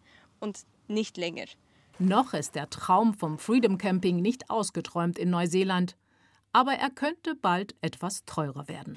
und 0.41 0.61
nicht 0.89 1.17
länger. 1.17 1.45
Noch 1.99 2.33
ist 2.33 2.55
der 2.55 2.71
Traum 2.71 3.13
vom 3.13 3.39
Freedom 3.39 3.77
Camping 3.77 4.23
nicht 4.23 4.49
ausgeträumt 4.49 5.19
in 5.19 5.29
Neuseeland, 5.29 5.97
aber 6.53 6.73
er 6.73 6.89
könnte 6.89 7.35
bald 7.35 7.75
etwas 7.83 8.25
teurer 8.25 8.69
werden. 8.69 8.97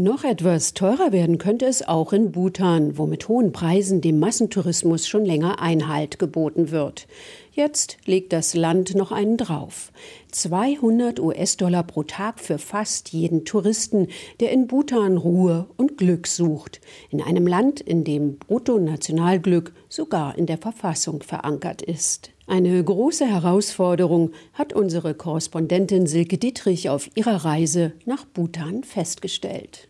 Noch 0.00 0.22
etwas 0.22 0.74
teurer 0.74 1.10
werden 1.10 1.38
könnte 1.38 1.66
es 1.66 1.82
auch 1.82 2.12
in 2.12 2.30
Bhutan, 2.30 2.96
wo 2.98 3.06
mit 3.06 3.26
hohen 3.26 3.50
Preisen 3.50 4.00
dem 4.00 4.20
Massentourismus 4.20 5.08
schon 5.08 5.24
länger 5.24 5.60
Einhalt 5.60 6.20
geboten 6.20 6.70
wird. 6.70 7.08
Jetzt 7.50 7.96
legt 8.04 8.32
das 8.32 8.54
Land 8.54 8.94
noch 8.94 9.10
einen 9.10 9.36
drauf. 9.36 9.90
200 10.30 11.18
US-Dollar 11.18 11.82
pro 11.82 12.04
Tag 12.04 12.38
für 12.38 12.58
fast 12.58 13.08
jeden 13.08 13.44
Touristen, 13.44 14.06
der 14.38 14.52
in 14.52 14.68
Bhutan 14.68 15.16
Ruhe 15.16 15.66
und 15.76 15.98
Glück 15.98 16.28
sucht. 16.28 16.80
In 17.10 17.20
einem 17.20 17.48
Land, 17.48 17.80
in 17.80 18.04
dem 18.04 18.38
Bruttonationalglück 18.38 19.72
sogar 19.88 20.38
in 20.38 20.46
der 20.46 20.58
Verfassung 20.58 21.24
verankert 21.24 21.82
ist. 21.82 22.30
Eine 22.48 22.82
große 22.82 23.26
Herausforderung 23.26 24.32
hat 24.54 24.72
unsere 24.72 25.12
Korrespondentin 25.12 26.06
Silke 26.06 26.38
Dietrich 26.38 26.88
auf 26.88 27.10
ihrer 27.14 27.44
Reise 27.44 27.92
nach 28.06 28.24
Bhutan 28.24 28.84
festgestellt. 28.84 29.86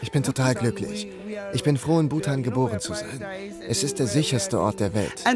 Ich 0.00 0.10
bin 0.10 0.22
total 0.22 0.54
glücklich. 0.54 1.08
Ich 1.52 1.62
bin 1.62 1.76
froh, 1.76 2.00
in 2.00 2.08
Bhutan 2.08 2.42
geboren 2.42 2.80
zu 2.80 2.94
sein. 2.94 3.22
Es 3.68 3.84
ist 3.84 3.98
der 3.98 4.06
sicherste 4.06 4.58
Ort 4.58 4.80
der 4.80 4.94
Welt. 4.94 5.26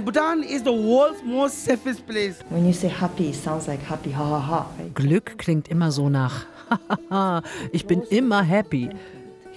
Glück 4.95 5.37
klingt 5.37 5.69
immer 5.69 5.93
so 5.93 6.09
nach 6.09 6.47
ich 7.73 7.87
bin 7.87 8.03
immer 8.03 8.43
happy. 8.43 8.91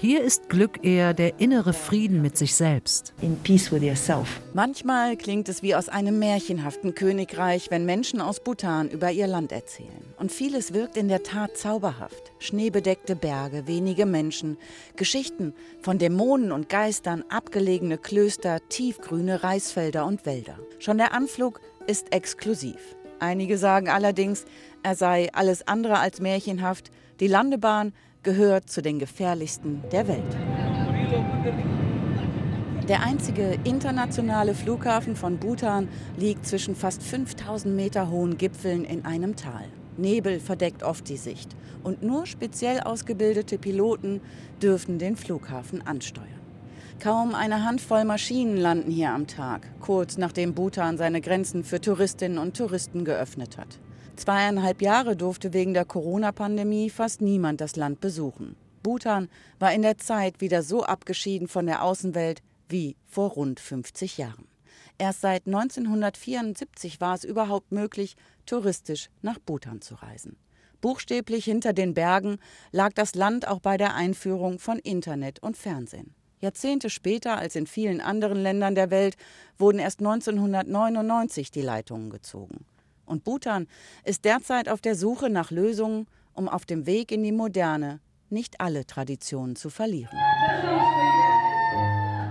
Hier 0.02 0.24
ist 0.24 0.50
Glück 0.50 0.84
eher 0.84 1.14
der 1.14 1.40
innere 1.40 1.74
Frieden 1.74 2.24
mit 2.24 2.36
sich 2.36 2.56
selbst. 2.56 3.14
Manchmal 4.52 5.16
klingt 5.16 5.48
es 5.48 5.62
wie 5.62 5.76
aus 5.76 5.90
einem 5.90 6.18
märchenhaften 6.18 6.96
Königreich, 6.96 7.70
wenn 7.70 7.86
Menschen 7.86 8.20
aus 8.20 8.40
Bhutan 8.40 8.90
über 8.90 9.12
ihr 9.12 9.28
Land 9.28 9.52
erzählen. 9.52 10.04
Und 10.18 10.32
vieles 10.32 10.74
wirkt 10.74 10.98
in 10.98 11.08
der 11.08 11.22
Tat 11.22 11.56
zauberhaft. 11.56 12.32
Schneebedeckte 12.40 13.16
Berge, 13.16 13.68
wenige 13.68 14.08
Menschen, 14.08 14.58
Geschichten 14.96 15.54
von 15.84 16.00
Dämonen 16.00 16.52
und 16.52 16.68
Geistern, 16.68 17.24
abgelegene 17.30 18.00
Klöster, 18.00 18.58
tiefgrüne 18.70 19.44
Reisfelder 19.44 20.08
und 20.08 20.26
Wälder. 20.26 20.58
Schon 20.80 20.98
der 20.98 21.14
Anflug 21.14 21.62
ist 21.86 22.12
exklusiv. 22.12 22.96
Einige 23.20 23.60
sagen 23.60 23.88
allerdings, 23.88 24.46
er 24.82 24.96
sei 24.96 25.30
alles 25.32 25.68
andere 25.68 26.00
als 26.00 26.20
märchenhaft. 26.20 26.90
Die 27.20 27.28
Landebahn 27.28 27.94
gehört 28.24 28.70
zu 28.70 28.82
den 28.82 29.00
gefährlichsten 29.00 29.84
der 29.92 30.08
Welt. 30.08 30.38
Der 32.88 33.04
einzige 33.04 33.58
internationale 33.64 34.54
Flughafen 34.54 35.16
von 35.16 35.38
Bhutan 35.38 35.88
liegt 36.18 36.46
zwischen 36.46 36.76
fast 36.76 37.02
5000 37.04 37.76
Meter 37.76 38.10
hohen 38.10 38.38
Gipfeln 38.38 38.86
in 38.86 39.06
einem 39.06 39.36
Tal. 39.36 39.66
Nebel 39.98 40.40
verdeckt 40.40 40.84
oft 40.84 41.08
die 41.10 41.18
Sicht 41.18 41.56
und 41.84 42.04
nur 42.04 42.26
speziell 42.26 42.80
ausgebildete 42.82 43.58
Piloten 43.58 44.22
dürfen 44.62 45.00
den 45.00 45.16
Flughafen 45.16 45.86
ansteuern. 45.86 46.28
Kaum 47.00 47.34
eine 47.34 47.66
Handvoll 47.66 48.06
Maschinen 48.06 48.58
landen 48.58 48.92
hier 48.92 49.12
am 49.12 49.26
Tag, 49.26 49.68
kurz 49.80 50.18
nachdem 50.18 50.54
Bhutan 50.54 50.98
seine 50.98 51.22
Grenzen 51.22 51.64
für 51.64 51.82
Touristinnen 51.82 52.38
und 52.38 52.56
Touristen 52.56 53.06
geöffnet 53.06 53.58
hat. 53.58 53.80
Zweieinhalb 54.22 54.84
Jahre 54.84 55.18
durfte 55.18 55.52
wegen 55.52 55.74
der 55.74 55.84
Corona-Pandemie 55.84 56.92
fast 56.92 57.22
niemand 57.22 57.60
das 57.60 57.76
Land 57.76 58.02
besuchen. 58.02 58.56
Bhutan 58.84 59.30
war 59.58 59.74
in 59.74 59.82
der 59.82 59.98
Zeit 59.98 60.42
wieder 60.42 60.62
so 60.62 60.84
abgeschieden 60.84 61.48
von 61.48 61.66
der 61.66 61.84
Außenwelt 61.84 62.44
wie 62.70 62.96
vor 63.08 63.32
rund 63.32 63.60
50 63.60 64.20
Jahren. 64.20 64.48
Erst 65.00 65.22
seit 65.22 65.48
1974 65.48 67.02
war 67.02 67.16
es 67.16 67.24
überhaupt 67.24 67.72
möglich, 67.72 68.16
touristisch 68.46 69.10
nach 69.24 69.40
Bhutan 69.40 69.82
zu 69.82 69.96
reisen. 69.96 70.38
Buchstäblich 70.82 71.46
hinter 71.46 71.74
den 71.74 71.96
Bergen 71.96 72.38
lag 72.72 72.94
das 72.94 73.16
Land 73.16 73.48
auch 73.48 73.60
bei 73.60 73.78
der 73.78 73.96
Einführung 73.96 74.60
von 74.60 74.78
Internet 74.78 75.42
und 75.42 75.58
Fernsehen. 75.58 76.14
Jahrzehnte 76.42 76.92
später 76.92 77.40
als 77.40 77.56
in 77.56 77.66
vielen 77.66 78.02
anderen 78.02 78.44
Ländern 78.44 78.76
der 78.76 78.92
Welt 78.92 79.16
wurden 79.58 79.80
erst 79.80 79.98
1999 79.98 81.50
die 81.50 81.64
Leitungen 81.64 82.12
gezogen. 82.12 82.66
Und 83.12 83.26
Bhutan 83.26 83.68
ist 84.06 84.24
derzeit 84.24 84.70
auf 84.70 84.80
der 84.80 84.96
Suche 84.96 85.30
nach 85.30 85.52
Lösungen, 85.52 86.08
um 86.34 86.48
auf 86.48 86.66
dem 86.66 86.86
Weg 86.86 87.12
in 87.12 87.24
die 87.24 87.34
Moderne 87.34 88.00
nicht 88.30 88.62
alle 88.62 88.88
Traditionen 88.88 89.58
zu 89.58 89.70
verlieren. 89.70 90.18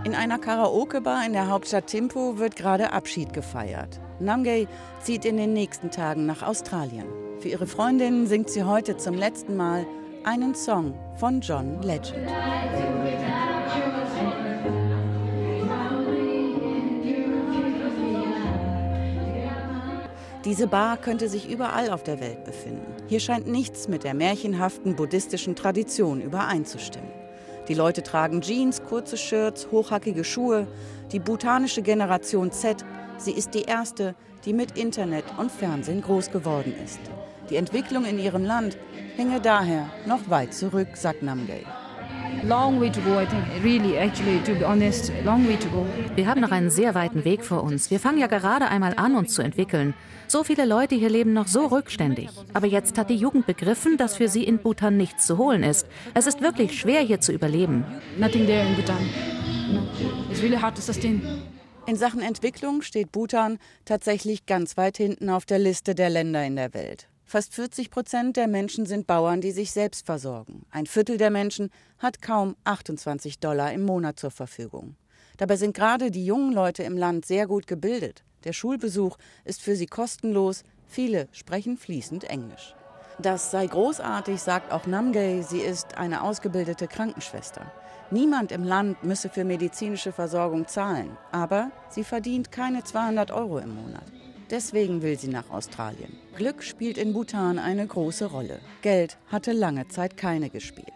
In 0.05 0.15
einer 0.15 0.39
Karaoke-Bar 0.39 1.27
in 1.27 1.35
der 1.35 1.49
Hauptstadt 1.49 1.89
Thimphu 1.89 2.39
wird 2.39 2.57
gerade 2.57 2.93
Abschied 2.95 3.35
gefeiert. 3.35 4.01
Namgay 4.19 4.67
zieht 5.03 5.27
in 5.27 5.37
den 5.37 5.53
nächsten 5.53 5.91
Tagen 5.91 6.25
nach 6.25 6.43
Australien. 6.43 7.07
Für 7.41 7.49
ihre 7.49 7.67
Freundinnen 7.67 8.27
singt 8.27 8.49
sie 8.49 8.65
heute 8.65 8.97
zum 8.97 9.15
letzten 9.15 9.57
Mal 9.57 9.87
einen 10.25 10.55
Song 10.55 10.95
von 11.17 11.43
John 11.43 11.83
Legend. 11.83 12.27
Diese 20.45 20.67
Bar 20.67 20.97
könnte 20.97 21.29
sich 21.29 21.51
überall 21.51 21.91
auf 21.91 22.03
der 22.03 22.19
Welt 22.19 22.45
befinden. 22.45 22.95
Hier 23.09 23.21
scheint 23.21 23.47
nichts 23.47 23.89
mit 23.89 24.05
der 24.05 24.15
märchenhaften 24.15 24.97
buddhistischen 24.97 25.55
Tradition 25.55 26.23
übereinzustimmen. 26.23 27.11
Die 27.69 27.75
Leute 27.75 28.03
tragen 28.03 28.41
Jeans, 28.41 28.83
kurze 28.83 29.19
Shirts, 29.19 29.69
hochhackige 29.71 30.25
Schuhe. 30.25 30.67
Die 31.13 31.19
bhutanische 31.19 31.83
Generation 31.83 32.53
Z, 32.53 32.87
sie 33.19 33.33
ist 33.33 33.53
die 33.53 33.65
erste, 33.65 34.15
die 34.47 34.55
mit 34.55 34.79
Internet 34.79 35.25
und 35.37 35.53
Fernsehen 35.53 36.01
groß 36.01 36.31
geworden 36.31 36.75
ist. 36.83 37.01
Die 37.51 37.57
Entwicklung 37.57 38.07
in 38.07 38.19
ihrem 38.19 38.45
Land 38.45 38.79
hänge 39.17 39.43
daher 39.43 39.91
noch 40.07 40.31
weit 40.31 40.55
zurück, 40.55 40.89
sagt 40.95 41.23
Namgay. 41.23 41.67
Wir 46.17 46.27
haben 46.27 46.41
noch 46.41 46.51
einen 46.51 46.71
sehr 46.71 46.95
weiten 46.95 47.25
Weg 47.25 47.45
vor 47.45 47.63
uns. 47.63 47.91
Wir 47.91 48.01
fangen 48.01 48.19
ja 48.19 48.27
gerade 48.27 48.69
einmal 48.69 48.95
an, 48.97 49.15
uns 49.15 49.35
zu 49.35 49.43
entwickeln. 49.43 49.95
So 50.27 50.45
viele 50.45 50.65
Leute 50.65 50.95
hier 50.95 51.11
leben 51.11 51.33
noch 51.33 51.49
so 51.49 51.67
rückständig. 51.67 52.29
Aber 52.55 52.67
jetzt 52.67 52.97
hat 52.97 53.11
die 53.11 53.17
Jugend 53.17 53.47
begriffen, 53.47 53.97
dass 53.97 54.17
für 54.17 54.29
sie 54.29 54.45
in 54.45 54.59
Bhutan 54.59 54.97
nichts 54.97 55.27
zu 55.27 55.39
holen 55.39 55.63
ist. 55.63 55.87
Es 56.15 56.27
ist 56.27 56.41
wirklich 56.41 56.79
schwer, 56.79 57.01
hier 57.03 57.21
zu 57.21 57.33
überleben. 57.33 57.85
Nothing 58.19 58.47
there 58.47 58.67
in 58.67 58.77
Bhutan. 58.77 59.09
It's 60.31 60.43
really 60.43 60.57
hard 60.57 60.77
to 60.77 60.83
sustain. 60.83 61.23
In 61.87 61.97
Sachen 61.97 62.21
Entwicklung 62.21 62.83
steht 62.83 63.11
Bhutan 63.11 63.59
tatsächlich 63.85 64.47
ganz 64.47 64.77
weit 64.77 64.97
hinten 64.97 65.29
auf 65.31 65.45
der 65.45 65.59
Liste 65.59 65.97
der 65.97 66.11
Länder 66.11 66.45
in 66.45 66.55
der 66.55 66.73
Welt. 66.75 67.10
Fast 67.33 67.55
40 67.55 67.93
Prozent 67.93 68.37
der 68.37 68.49
Menschen 68.49 68.87
sind 68.87 69.07
Bauern, 69.07 69.41
die 69.41 69.53
sich 69.53 69.71
selbst 69.71 70.05
versorgen. 70.05 70.67
Ein 70.73 70.87
Viertel 70.87 71.17
der 71.17 71.31
Menschen 71.31 71.71
hat 72.01 72.23
kaum 72.23 72.57
28 72.65 73.39
Dollar 73.39 73.73
im 73.73 73.85
Monat 73.85 74.19
zur 74.19 74.33
Verfügung. 74.33 74.97
Dabei 75.37 75.55
sind 75.55 75.77
gerade 75.77 76.11
die 76.11 76.27
jungen 76.27 76.53
Leute 76.53 76.83
im 76.83 76.97
Land 76.97 77.25
sehr 77.25 77.47
gut 77.47 77.69
gebildet. 77.69 78.25
Der 78.43 78.53
Schulbesuch 78.53 79.17
ist 79.45 79.63
für 79.63 79.77
sie 79.77 79.87
kostenlos. 79.87 80.65
Viele 80.89 81.29
sprechen 81.31 81.77
fließend 81.77 82.25
Englisch. 82.25 82.75
Das 83.21 83.53
sei 83.53 83.65
großartig, 83.65 84.43
sagt 84.43 84.73
auch 84.73 84.89
Namgay. 84.89 85.45
Sie 85.45 85.61
ist 85.61 85.99
eine 85.99 86.25
ausgebildete 86.25 86.89
Krankenschwester. 86.89 87.71
Niemand 88.11 88.51
im 88.51 88.65
Land 88.65 89.05
müsse 89.05 89.29
für 89.29 89.45
medizinische 89.45 90.11
Versorgung 90.11 90.67
zahlen, 90.67 91.17
aber 91.31 91.71
sie 91.91 92.03
verdient 92.03 92.51
keine 92.51 92.83
200 92.83 93.31
Euro 93.31 93.59
im 93.59 93.77
Monat. 93.77 94.03
Deswegen 94.51 95.03
will 95.03 95.17
sie 95.17 95.29
nach 95.29 95.49
Australien. 95.51 96.19
Glück 96.37 96.65
spielt 96.65 96.99
in 96.99 97.13
Bhutan 97.13 97.59
eine 97.61 97.87
große 97.87 98.27
Rolle. 98.27 98.61
Geld 98.83 99.17
hatte 99.29 99.53
lange 99.53 99.87
Zeit 99.87 100.17
keine 100.17 100.51
gespielt. 100.51 100.89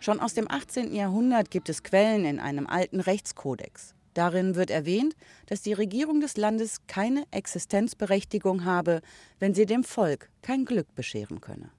Schon 0.00 0.20
aus 0.20 0.34
dem 0.34 0.50
18. 0.50 0.94
Jahrhundert 0.94 1.50
gibt 1.50 1.70
es 1.70 1.82
Quellen 1.82 2.26
in 2.26 2.38
einem 2.38 2.66
alten 2.66 3.00
Rechtskodex. 3.00 3.94
Darin 4.12 4.56
wird 4.56 4.70
erwähnt, 4.70 5.14
dass 5.46 5.62
die 5.62 5.72
Regierung 5.72 6.20
des 6.20 6.36
Landes 6.36 6.86
keine 6.86 7.24
Existenzberechtigung 7.30 8.64
habe, 8.64 9.00
wenn 9.38 9.54
sie 9.54 9.64
dem 9.64 9.84
Volk 9.84 10.28
kein 10.42 10.64
Glück 10.64 10.94
bescheren 10.94 11.40
könne. 11.40 11.70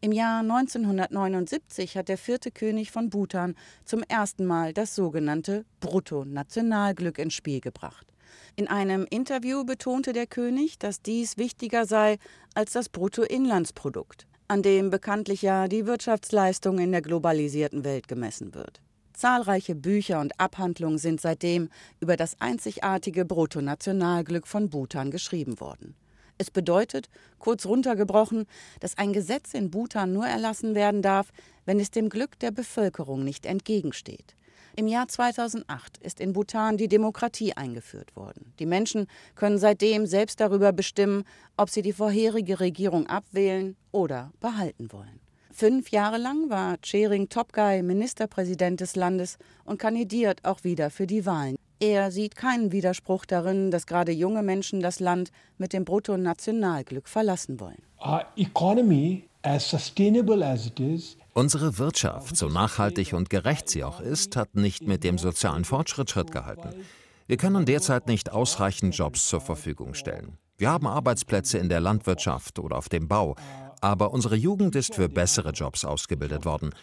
Im 0.00 0.10
Jahr 0.10 0.40
1979 0.40 1.96
hat 1.96 2.08
der 2.08 2.18
vierte 2.18 2.50
König 2.50 2.90
von 2.90 3.08
Bhutan 3.08 3.54
zum 3.84 4.02
ersten 4.08 4.46
Mal 4.46 4.72
das 4.72 4.96
sogenannte 4.96 5.64
Bruttonationalglück 5.78 7.18
ins 7.18 7.34
Spiel 7.34 7.60
gebracht. 7.60 8.11
In 8.54 8.68
einem 8.68 9.06
Interview 9.08 9.64
betonte 9.64 10.12
der 10.12 10.26
König, 10.26 10.78
dass 10.78 11.00
dies 11.00 11.38
wichtiger 11.38 11.86
sei 11.86 12.18
als 12.54 12.72
das 12.72 12.90
Bruttoinlandsprodukt, 12.90 14.26
an 14.46 14.62
dem 14.62 14.90
bekanntlich 14.90 15.40
ja 15.40 15.68
die 15.68 15.86
Wirtschaftsleistung 15.86 16.78
in 16.78 16.92
der 16.92 17.00
globalisierten 17.00 17.82
Welt 17.84 18.08
gemessen 18.08 18.54
wird. 18.54 18.82
Zahlreiche 19.14 19.74
Bücher 19.74 20.20
und 20.20 20.38
Abhandlungen 20.38 20.98
sind 20.98 21.20
seitdem 21.20 21.70
über 22.00 22.16
das 22.16 22.40
einzigartige 22.40 23.24
Bruttonationalglück 23.24 24.46
von 24.46 24.68
Bhutan 24.68 25.10
geschrieben 25.10 25.58
worden. 25.58 25.94
Es 26.36 26.50
bedeutet, 26.50 27.08
kurz 27.38 27.64
runtergebrochen, 27.64 28.46
dass 28.80 28.98
ein 28.98 29.12
Gesetz 29.12 29.54
in 29.54 29.70
Bhutan 29.70 30.12
nur 30.12 30.26
erlassen 30.26 30.74
werden 30.74 31.00
darf, 31.00 31.30
wenn 31.64 31.80
es 31.80 31.90
dem 31.90 32.08
Glück 32.08 32.38
der 32.40 32.50
Bevölkerung 32.50 33.24
nicht 33.24 33.46
entgegensteht. 33.46 34.34
Im 34.74 34.86
Jahr 34.86 35.06
2008 35.06 35.98
ist 35.98 36.18
in 36.18 36.32
Bhutan 36.32 36.78
die 36.78 36.88
Demokratie 36.88 37.52
eingeführt 37.52 38.16
worden. 38.16 38.54
Die 38.58 38.66
Menschen 38.66 39.06
können 39.34 39.58
seitdem 39.58 40.06
selbst 40.06 40.40
darüber 40.40 40.72
bestimmen, 40.72 41.24
ob 41.58 41.68
sie 41.68 41.82
die 41.82 41.92
vorherige 41.92 42.58
Regierung 42.58 43.06
abwählen 43.06 43.76
oder 43.90 44.32
behalten 44.40 44.90
wollen. 44.90 45.20
Fünf 45.52 45.90
Jahre 45.90 46.16
lang 46.16 46.48
war 46.48 46.80
Chering 46.80 47.28
Topgai 47.28 47.82
Ministerpräsident 47.82 48.80
des 48.80 48.96
Landes 48.96 49.36
und 49.64 49.78
kandidiert 49.78 50.42
auch 50.44 50.64
wieder 50.64 50.88
für 50.88 51.06
die 51.06 51.26
Wahlen. 51.26 51.56
Er 51.78 52.10
sieht 52.10 52.36
keinen 52.36 52.72
Widerspruch 52.72 53.26
darin, 53.26 53.70
dass 53.70 53.86
gerade 53.86 54.12
junge 54.12 54.42
Menschen 54.42 54.80
das 54.80 55.00
Land 55.00 55.30
mit 55.58 55.74
dem 55.74 55.84
Bruttonationalglück 55.84 57.08
verlassen 57.08 57.60
wollen. 57.60 57.82
Our 58.00 58.24
economy, 58.36 59.28
as 59.42 59.68
sustainable 59.68 60.42
as 60.42 60.66
it 60.66 60.80
is, 60.80 61.16
Unsere 61.34 61.78
Wirtschaft, 61.78 62.36
so 62.36 62.48
nachhaltig 62.48 63.14
und 63.14 63.30
gerecht 63.30 63.70
sie 63.70 63.84
auch 63.84 64.00
ist, 64.00 64.36
hat 64.36 64.54
nicht 64.54 64.86
mit 64.86 65.02
dem 65.02 65.16
sozialen 65.16 65.64
Fortschritt 65.64 66.10
Schritt 66.10 66.30
gehalten. 66.30 66.84
Wir 67.26 67.38
können 67.38 67.64
derzeit 67.64 68.06
nicht 68.06 68.30
ausreichend 68.30 68.94
Jobs 68.94 69.28
zur 69.28 69.40
Verfügung 69.40 69.94
stellen. 69.94 70.36
Wir 70.58 70.70
haben 70.70 70.86
Arbeitsplätze 70.86 71.56
in 71.56 71.70
der 71.70 71.80
Landwirtschaft 71.80 72.58
oder 72.58 72.76
auf 72.76 72.90
dem 72.90 73.08
Bau, 73.08 73.36
aber 73.80 74.12
unsere 74.12 74.36
Jugend 74.36 74.76
ist 74.76 74.94
für 74.94 75.08
bessere 75.08 75.52
Jobs 75.52 75.86
ausgebildet 75.86 76.44
worden. 76.44 76.74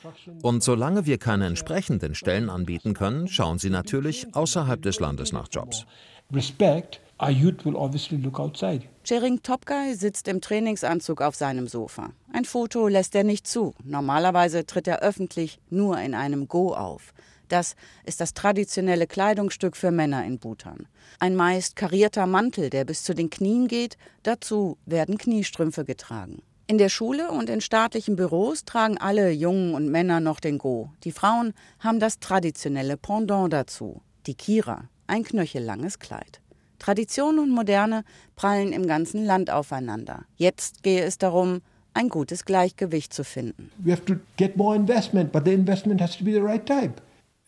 Und 0.42 0.64
solange 0.64 1.06
wir 1.06 1.20
keine 1.20 1.46
entsprechenden 1.46 2.16
Stellen 2.16 2.50
anbieten 2.50 2.96
können, 2.96 3.28
schauen 3.28 3.60
sie 3.60 3.70
natürlich 3.70 4.36
außerhalb 4.36 4.82
des 4.82 5.00
Landes 5.00 5.32
nach 5.32 5.48
Jobs. 5.52 5.86
Respect, 6.34 7.02
our 7.22 7.32
youth 7.32 7.66
will 7.66 7.76
obviously 7.76 8.18
look 8.18 8.40
outside. 8.40 8.88
Chering 9.04 9.42
Topguy 9.42 9.94
sitzt 9.96 10.28
im 10.28 10.42
Trainingsanzug 10.42 11.22
auf 11.22 11.36
seinem 11.36 11.68
Sofa. 11.68 12.12
Ein 12.32 12.46
Foto 12.46 12.88
lässt 12.88 13.16
er 13.16 13.24
nicht 13.24 13.48
zu. 13.48 13.74
Normalerweise 13.84 14.66
tritt 14.66 14.88
er 14.88 15.02
öffentlich 15.02 15.60
nur 15.70 16.00
in 16.00 16.14
einem 16.14 16.48
Go 16.48 16.74
auf. 16.74 17.14
Das 17.48 17.76
ist 18.06 18.22
das 18.22 18.34
traditionelle 18.34 19.08
Kleidungsstück 19.08 19.76
für 19.76 19.92
Männer 19.92 20.24
in 20.24 20.38
Bhutan. 20.38 20.88
Ein 21.20 21.36
meist 21.36 21.76
karierter 21.76 22.28
Mantel, 22.28 22.70
der 22.70 22.86
bis 22.86 23.04
zu 23.04 23.16
den 23.16 23.30
Knien 23.30 23.68
geht, 23.68 23.98
dazu 24.24 24.78
werden 24.86 25.18
Kniestrümpfe 25.18 25.84
getragen. 25.84 26.44
In 26.68 26.78
der 26.78 26.90
Schule 26.90 27.32
und 27.32 27.50
in 27.50 27.62
staatlichen 27.62 28.16
Büros 28.16 28.64
tragen 28.64 29.00
alle 29.00 29.32
Jungen 29.32 29.74
und 29.74 29.90
Männer 29.90 30.20
noch 30.20 30.40
den 30.40 30.60
Go. 30.60 30.92
Die 31.04 31.12
Frauen 31.12 31.54
haben 31.80 32.00
das 32.00 32.20
traditionelle 32.20 32.96
Pendant 32.96 33.52
dazu, 33.52 34.04
die 34.28 34.36
Kira, 34.36 34.88
ein 35.08 35.24
knöchellanges 35.24 35.98
Kleid. 35.98 36.42
Tradition 36.80 37.40
und 37.40 37.52
Moderne 37.52 38.04
prallen 38.36 38.74
im 38.74 38.88
ganzen 38.88 39.26
Land 39.26 39.52
aufeinander. 39.52 40.24
Jetzt 40.38 40.84
gehe 40.84 41.04
es 41.04 41.18
darum, 41.18 41.62
ein 41.94 42.10
gutes 42.10 42.46
Gleichgewicht 42.46 43.14
zu 43.14 43.24
finden. 43.24 43.72
We 43.84 43.92
have 43.92 44.06
to 44.06 44.16
get 44.38 44.58
more 44.58 44.76
investment, 44.76 45.32
but 45.32 45.46
the 45.46 45.54
investment 45.54 46.02
has 46.02 46.18
to 46.18 46.24
be 46.24 46.32
the 46.32 46.40
right 46.40 46.66
type. 46.66 47.02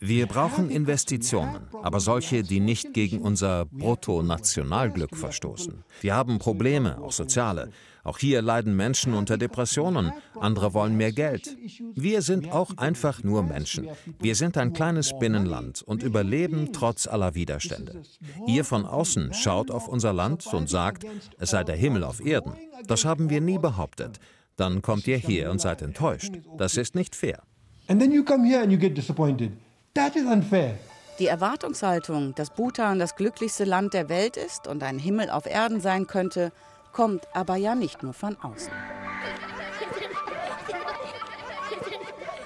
Wir 0.04 0.26
brauchen 0.26 0.68
Investitionen, 0.68 1.60
aber 1.80 2.00
solche, 2.00 2.42
die 2.42 2.58
nicht 2.58 2.92
gegen 2.92 3.20
unser 3.20 3.66
Bruttonationalglück 3.66 5.16
verstoßen. 5.16 5.84
Wir 6.00 6.16
haben 6.16 6.40
Probleme, 6.40 7.00
auch 7.00 7.12
soziale. 7.12 7.70
Auch 8.02 8.18
hier 8.18 8.42
leiden 8.42 8.74
Menschen 8.74 9.14
unter 9.14 9.38
Depressionen. 9.38 10.12
Andere 10.40 10.74
wollen 10.74 10.96
mehr 10.96 11.12
Geld. 11.12 11.56
Wir 11.94 12.20
sind 12.20 12.50
auch 12.50 12.76
einfach 12.78 13.22
nur 13.22 13.44
Menschen. 13.44 13.86
Wir 14.18 14.34
sind 14.34 14.58
ein 14.58 14.72
kleines 14.72 15.16
Binnenland 15.20 15.82
und 15.82 16.02
überleben 16.02 16.72
trotz 16.72 17.06
aller 17.06 17.36
Widerstände. 17.36 18.02
Ihr 18.48 18.64
von 18.64 18.84
außen 18.84 19.32
schaut 19.32 19.70
auf 19.70 19.86
unser 19.86 20.12
Land 20.12 20.52
und 20.52 20.68
sagt, 20.68 21.04
es 21.38 21.50
sei 21.50 21.62
der 21.62 21.76
Himmel 21.76 22.02
auf 22.02 22.18
Erden. 22.18 22.54
Das 22.88 23.04
haben 23.04 23.30
wir 23.30 23.40
nie 23.40 23.58
behauptet. 23.58 24.18
Dann 24.56 24.82
kommt 24.82 25.06
ihr 25.06 25.18
hier 25.18 25.52
und 25.52 25.60
seid 25.60 25.80
enttäuscht. 25.80 26.32
Das 26.58 26.76
ist 26.76 26.96
nicht 26.96 27.14
fair. 27.14 27.44
And 27.86 28.00
then 28.00 28.10
you 28.10 28.24
come 28.24 28.44
here 28.44 28.62
and 28.62 28.72
you 28.72 28.78
get 28.78 28.96
disappointed. 28.96 29.52
That 29.94 30.16
is 30.16 30.24
unfair. 30.24 30.78
Die 31.18 31.26
Erwartungshaltung, 31.26 32.34
dass 32.34 32.48
Bhutan 32.48 32.98
das 32.98 33.14
glücklichste 33.14 33.64
Land 33.64 33.92
der 33.92 34.08
Welt 34.08 34.38
ist 34.38 34.66
und 34.66 34.82
ein 34.82 34.98
Himmel 34.98 35.28
auf 35.28 35.44
Erden 35.44 35.82
sein 35.82 36.06
könnte, 36.06 36.50
kommt 36.92 37.28
aber 37.34 37.56
ja 37.56 37.74
nicht 37.74 38.02
nur 38.02 38.14
von 38.14 38.38
außen. 38.40 38.72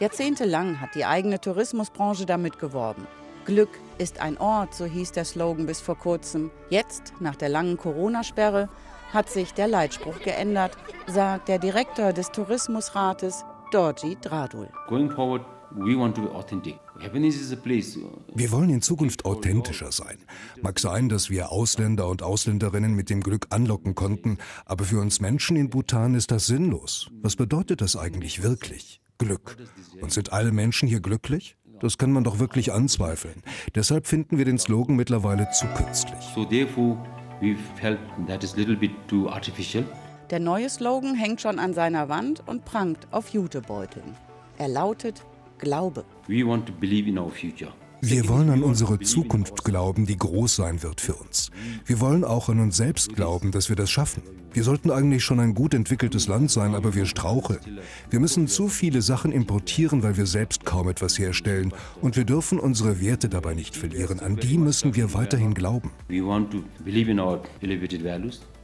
Jahrzehntelang 0.01 0.81
hat 0.81 0.97
die 0.97 1.05
eigene 1.05 1.41
Tourismusbranche 1.41 2.27
damit 2.27 2.59
geworben. 2.59 3.07
Glück 3.45 3.71
ist 3.99 4.21
ein 4.21 4.39
Ort, 4.39 4.75
so 4.75 4.85
hieß 4.85 5.13
der 5.13 5.25
Slogan 5.25 5.67
bis 5.67 5.81
vor 5.81 5.97
kurzem. 5.97 6.51
Jetzt, 6.69 7.13
nach 7.21 7.37
der 7.37 7.49
langen 7.49 7.77
Corona-Sperre, 7.77 8.69
hat 9.13 9.31
sich 9.31 9.55
der 9.55 9.69
Leitspruch 9.69 10.19
geändert, 10.19 10.77
sagt 11.07 11.47
der 11.47 11.61
Direktor 11.61 12.13
des 12.13 12.33
Tourismusrates 12.33 13.45
Dorji 13.71 14.17
Dradul. 14.21 14.69
Going 14.89 15.11
forward, 15.11 15.43
we 15.77 15.97
want 15.97 16.15
to 16.17 16.23
be 16.23 16.29
authentic. 16.29 16.79
Happiness 17.01 17.37
is 17.37 17.53
a 17.53 17.57
place. 17.57 17.99
Wir 18.35 18.51
wollen 18.51 18.71
in 18.71 18.83
Zukunft 18.83 19.25
authentischer 19.25 19.93
sein. 19.93 20.19
Mag 20.63 20.79
sein, 20.79 21.09
dass 21.09 21.31
wir 21.31 21.53
Ausländer 21.53 22.09
und 22.09 22.23
Ausländerinnen 22.23 22.95
mit 22.95 23.11
dem 23.11 23.23
Glück 23.23 23.47
anlocken 23.51 23.95
konnten, 23.95 24.39
aber 24.65 24.85
für 24.85 25.01
uns 25.01 25.21
Menschen 25.21 25.57
in 25.57 25.71
Bhutan 25.71 26.15
ist 26.15 26.31
das 26.31 26.47
sinnlos. 26.47 27.11
Was 27.23 27.37
bedeutet 27.37 27.81
das 27.81 27.97
eigentlich 27.97 28.43
wirklich? 28.43 29.01
Glück. 29.19 29.57
Und 30.01 30.13
sind 30.13 30.33
alle 30.33 30.53
Menschen 30.53 30.89
hier 30.89 31.01
glücklich? 31.01 31.57
Das 31.81 31.99
kann 31.99 32.11
man 32.11 32.25
doch 32.25 32.39
wirklich 32.39 32.73
anzweifeln. 32.73 33.43
Deshalb 33.75 34.07
finden 34.07 34.39
wir 34.39 34.47
den 34.47 34.59
Slogan 34.59 34.97
mittlerweile 34.97 35.51
zu 35.51 35.67
künstlich. 35.67 36.19
So 36.35 36.45
therefore, 36.45 36.97
we 37.41 37.55
felt 37.79 37.99
that 38.27 38.43
is 38.43 38.57
little 38.57 38.77
bit 38.77 38.93
too 39.09 39.29
artificial. 39.29 39.85
Der 40.31 40.41
neue 40.41 40.69
Slogan 40.69 41.15
hängt 41.15 41.41
schon 41.41 41.59
an 41.59 41.75
seiner 41.75 42.09
Wand 42.09 42.43
und 42.47 42.65
prangt 42.65 43.07
auf 43.11 43.29
Jutebeuteln. 43.29 44.17
Er 44.59 44.69
lautet 44.69 45.25
Glaube. 45.59 46.05
We 46.29 46.47
want 46.47 46.67
to 46.67 46.73
believe 46.73 47.09
in 47.09 47.19
our 47.19 47.31
future. 47.31 47.73
Wir 48.03 48.29
wollen 48.29 48.51
an 48.51 48.63
unsere 48.63 49.01
Zukunft 49.01 49.65
glauben, 49.65 50.07
die 50.07 50.17
groß 50.19 50.57
sein 50.57 50.83
wird 50.83 51.01
für 51.01 51.15
uns. 51.15 51.51
Wir 51.87 51.99
wollen 51.99 52.25
auch 52.25 52.49
an 52.49 52.61
uns 52.61 52.77
selbst 52.77 53.15
glauben, 53.17 53.53
dass 53.53 53.69
wir 53.69 53.77
das 53.77 53.91
schaffen. 53.91 54.23
Wir 54.53 54.65
sollten 54.65 54.91
eigentlich 54.91 55.25
schon 55.25 55.41
ein 55.41 55.55
gut 55.55 55.75
entwickeltes 55.75 56.29
Land 56.29 56.51
sein, 56.51 56.75
aber 56.75 56.95
wir 56.95 57.07
straucheln. 57.07 57.81
Wir 58.11 58.21
müssen 58.21 58.49
zu 58.49 58.69
viele 58.69 59.03
Sachen 59.03 59.33
importieren, 59.33 60.03
weil 60.03 60.17
wir 60.17 60.27
selbst 60.27 60.65
kaum 60.65 60.89
etwas 60.89 61.19
herstellen. 61.19 61.73
Und 62.01 62.17
wir 62.17 62.25
dürfen 62.25 62.59
unsere 62.59 63.01
Werte 63.01 63.29
dabei 63.29 63.55
nicht 63.55 63.75
verlieren. 63.75 64.21
An 64.21 64.37
die 64.37 64.57
müssen 64.57 64.95
wir 64.95 65.13
weiterhin 65.13 65.55
glauben. 65.55 65.91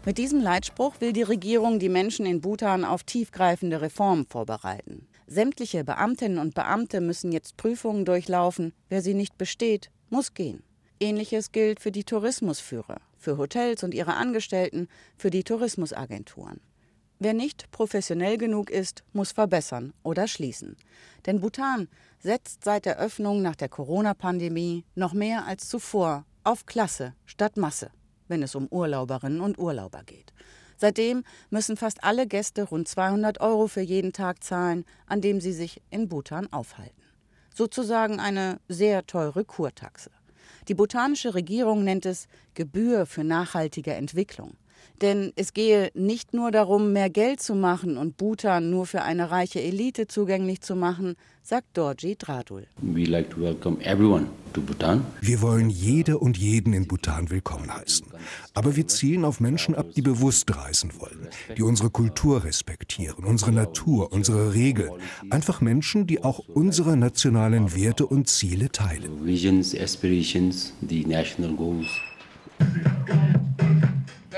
Mit 0.05 0.19
diesem 0.19 0.41
Leitspruch 0.41 1.01
will 1.01 1.13
die 1.13 1.23
Regierung 1.23 1.79
die 1.79 1.89
Menschen 1.89 2.27
in 2.27 2.41
Bhutan 2.41 2.85
auf 2.85 3.03
tiefgreifende 3.03 3.81
Reformen 3.81 4.27
vorbereiten. 4.27 5.07
Sämtliche 5.27 5.85
Beamtinnen 5.85 6.39
und 6.39 6.55
Beamte 6.55 7.01
müssen 7.01 7.33
jetzt 7.33 7.57
Prüfungen 7.57 8.05
durchlaufen. 8.05 8.73
Wer 8.89 9.03
sie 9.03 9.15
nicht 9.15 9.39
besteht, 9.39 9.91
muss 10.11 10.35
gehen. 10.35 10.63
Ähnliches 11.01 11.53
gilt 11.53 11.81
für 11.81 11.91
die 11.91 12.05
Tourismusführer, 12.05 13.01
für 13.19 13.39
Hotels 13.39 13.83
und 13.83 13.95
ihre 13.95 14.15
Angestellten, 14.15 14.89
für 15.17 15.31
die 15.31 15.43
Tourismusagenturen. 15.43 16.61
Wer 17.19 17.35
nicht 17.35 17.71
professionell 17.71 18.37
genug 18.37 18.69
ist, 18.69 19.05
muss 19.13 19.33
verbessern 19.33 19.93
oder 20.03 20.27
schließen. 20.27 20.77
Denn 21.25 21.41
Bhutan 21.41 21.89
setzt 22.19 22.65
seit 22.65 22.85
der 22.85 22.99
Öffnung 22.99 23.43
nach 23.43 23.55
der 23.55 23.69
Corona-Pandemie 23.69 24.85
noch 24.97 25.13
mehr 25.13 25.47
als 25.47 25.69
zuvor 25.69 26.25
auf 26.45 26.67
Klasse 26.67 27.15
statt 27.25 27.57
Masse, 27.57 27.91
wenn 28.27 28.43
es 28.43 28.55
um 28.55 28.67
Urlauberinnen 28.67 29.41
und 29.41 29.59
Urlauber 29.59 30.03
geht. 30.05 30.33
Seitdem 30.83 31.23
müssen 31.49 31.77
fast 31.77 32.03
alle 32.03 32.27
Gäste 32.27 32.65
rund 32.65 32.89
200 32.89 33.41
Euro 33.41 33.69
für 33.69 33.83
jeden 33.83 34.13
Tag 34.13 34.43
zahlen, 34.43 34.85
an 35.07 35.21
dem 35.21 35.41
sie 35.41 35.53
sich 35.53 35.81
in 35.91 36.09
Bhutan 36.09 36.53
aufhalten. 36.53 37.01
Sozusagen 37.55 38.19
eine 38.19 38.59
sehr 38.67 39.07
teure 39.07 39.45
Kurtaxe. 39.45 40.11
Die 40.67 40.75
bhutanische 40.75 41.37
Regierung 41.37 41.85
nennt 41.85 42.05
es 42.05 42.27
Gebühr 42.55 43.07
für 43.07 43.23
nachhaltige 43.23 43.95
Entwicklung. 43.95 44.57
Denn 45.01 45.33
es 45.37 45.53
gehe 45.53 45.91
nicht 45.95 46.33
nur 46.33 46.51
darum, 46.53 46.93
mehr 46.93 47.11
Geld 47.11 47.41
zu 47.41 47.55
machen 47.55 47.97
und 47.97 48.17
Bhutan 48.17 48.71
nur 48.71 48.87
für 48.87 49.03
eine 49.03 49.31
reiche 49.31 49.61
Elite 49.61 50.07
zugänglich 50.07 50.61
zu 50.61 50.77
machen, 50.77 51.17
sagt 51.43 51.77
Dorji 51.77 52.15
Dradul. 52.17 52.67
Wir 55.21 55.43
wollen 55.43 55.71
jede 55.71 56.19
und 56.19 56.39
jeden 56.39 56.73
in 56.73 56.87
Bhutan 56.87 57.31
willkommen 57.31 57.75
heißen. 57.75 58.07
Aber 58.55 58.77
wir 58.77 58.87
zielen 58.87 59.25
auf 59.25 59.41
Menschen 59.41 59.75
ab, 59.75 59.87
die 59.97 60.03
bewusst 60.03 60.55
reisen 60.55 60.93
wollen, 61.01 61.29
die 61.57 61.63
unsere 61.63 61.91
Kultur 61.91 62.45
respektieren, 62.45 63.25
unsere 63.25 63.51
Natur, 63.51 64.13
unsere 64.13 64.55
Regeln. 64.55 64.93
Einfach 65.31 65.61
Menschen, 65.61 66.07
die 66.07 66.23
auch 66.23 66.39
unsere 66.39 66.97
nationalen 66.97 67.75
Werte 67.75 68.07
und 68.07 68.29
Ziele 68.29 68.71
teilen. 68.71 69.25
Visions, 69.25 69.75
aspirations, 69.77 70.73
the 70.89 71.05
national 71.05 71.57
goals. 71.57 71.89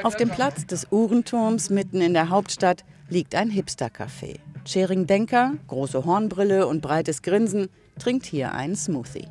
Auf 0.02 0.16
dem 0.16 0.28
Platz 0.28 0.66
des 0.66 0.88
Uhrenturms 0.90 1.70
mitten 1.70 2.00
in 2.00 2.14
der 2.14 2.28
Hauptstadt 2.28 2.84
liegt 3.08 3.34
ein 3.34 3.50
Hipster-Café. 3.50 4.38
Schering 4.66 5.06
Denker, 5.06 5.52
große 5.68 6.04
Hornbrille 6.04 6.66
und 6.66 6.80
breites 6.80 7.22
Grinsen, 7.22 7.68
trinkt 7.98 8.26
hier 8.26 8.52
einen 8.52 8.76
Smoothie. 8.76 9.28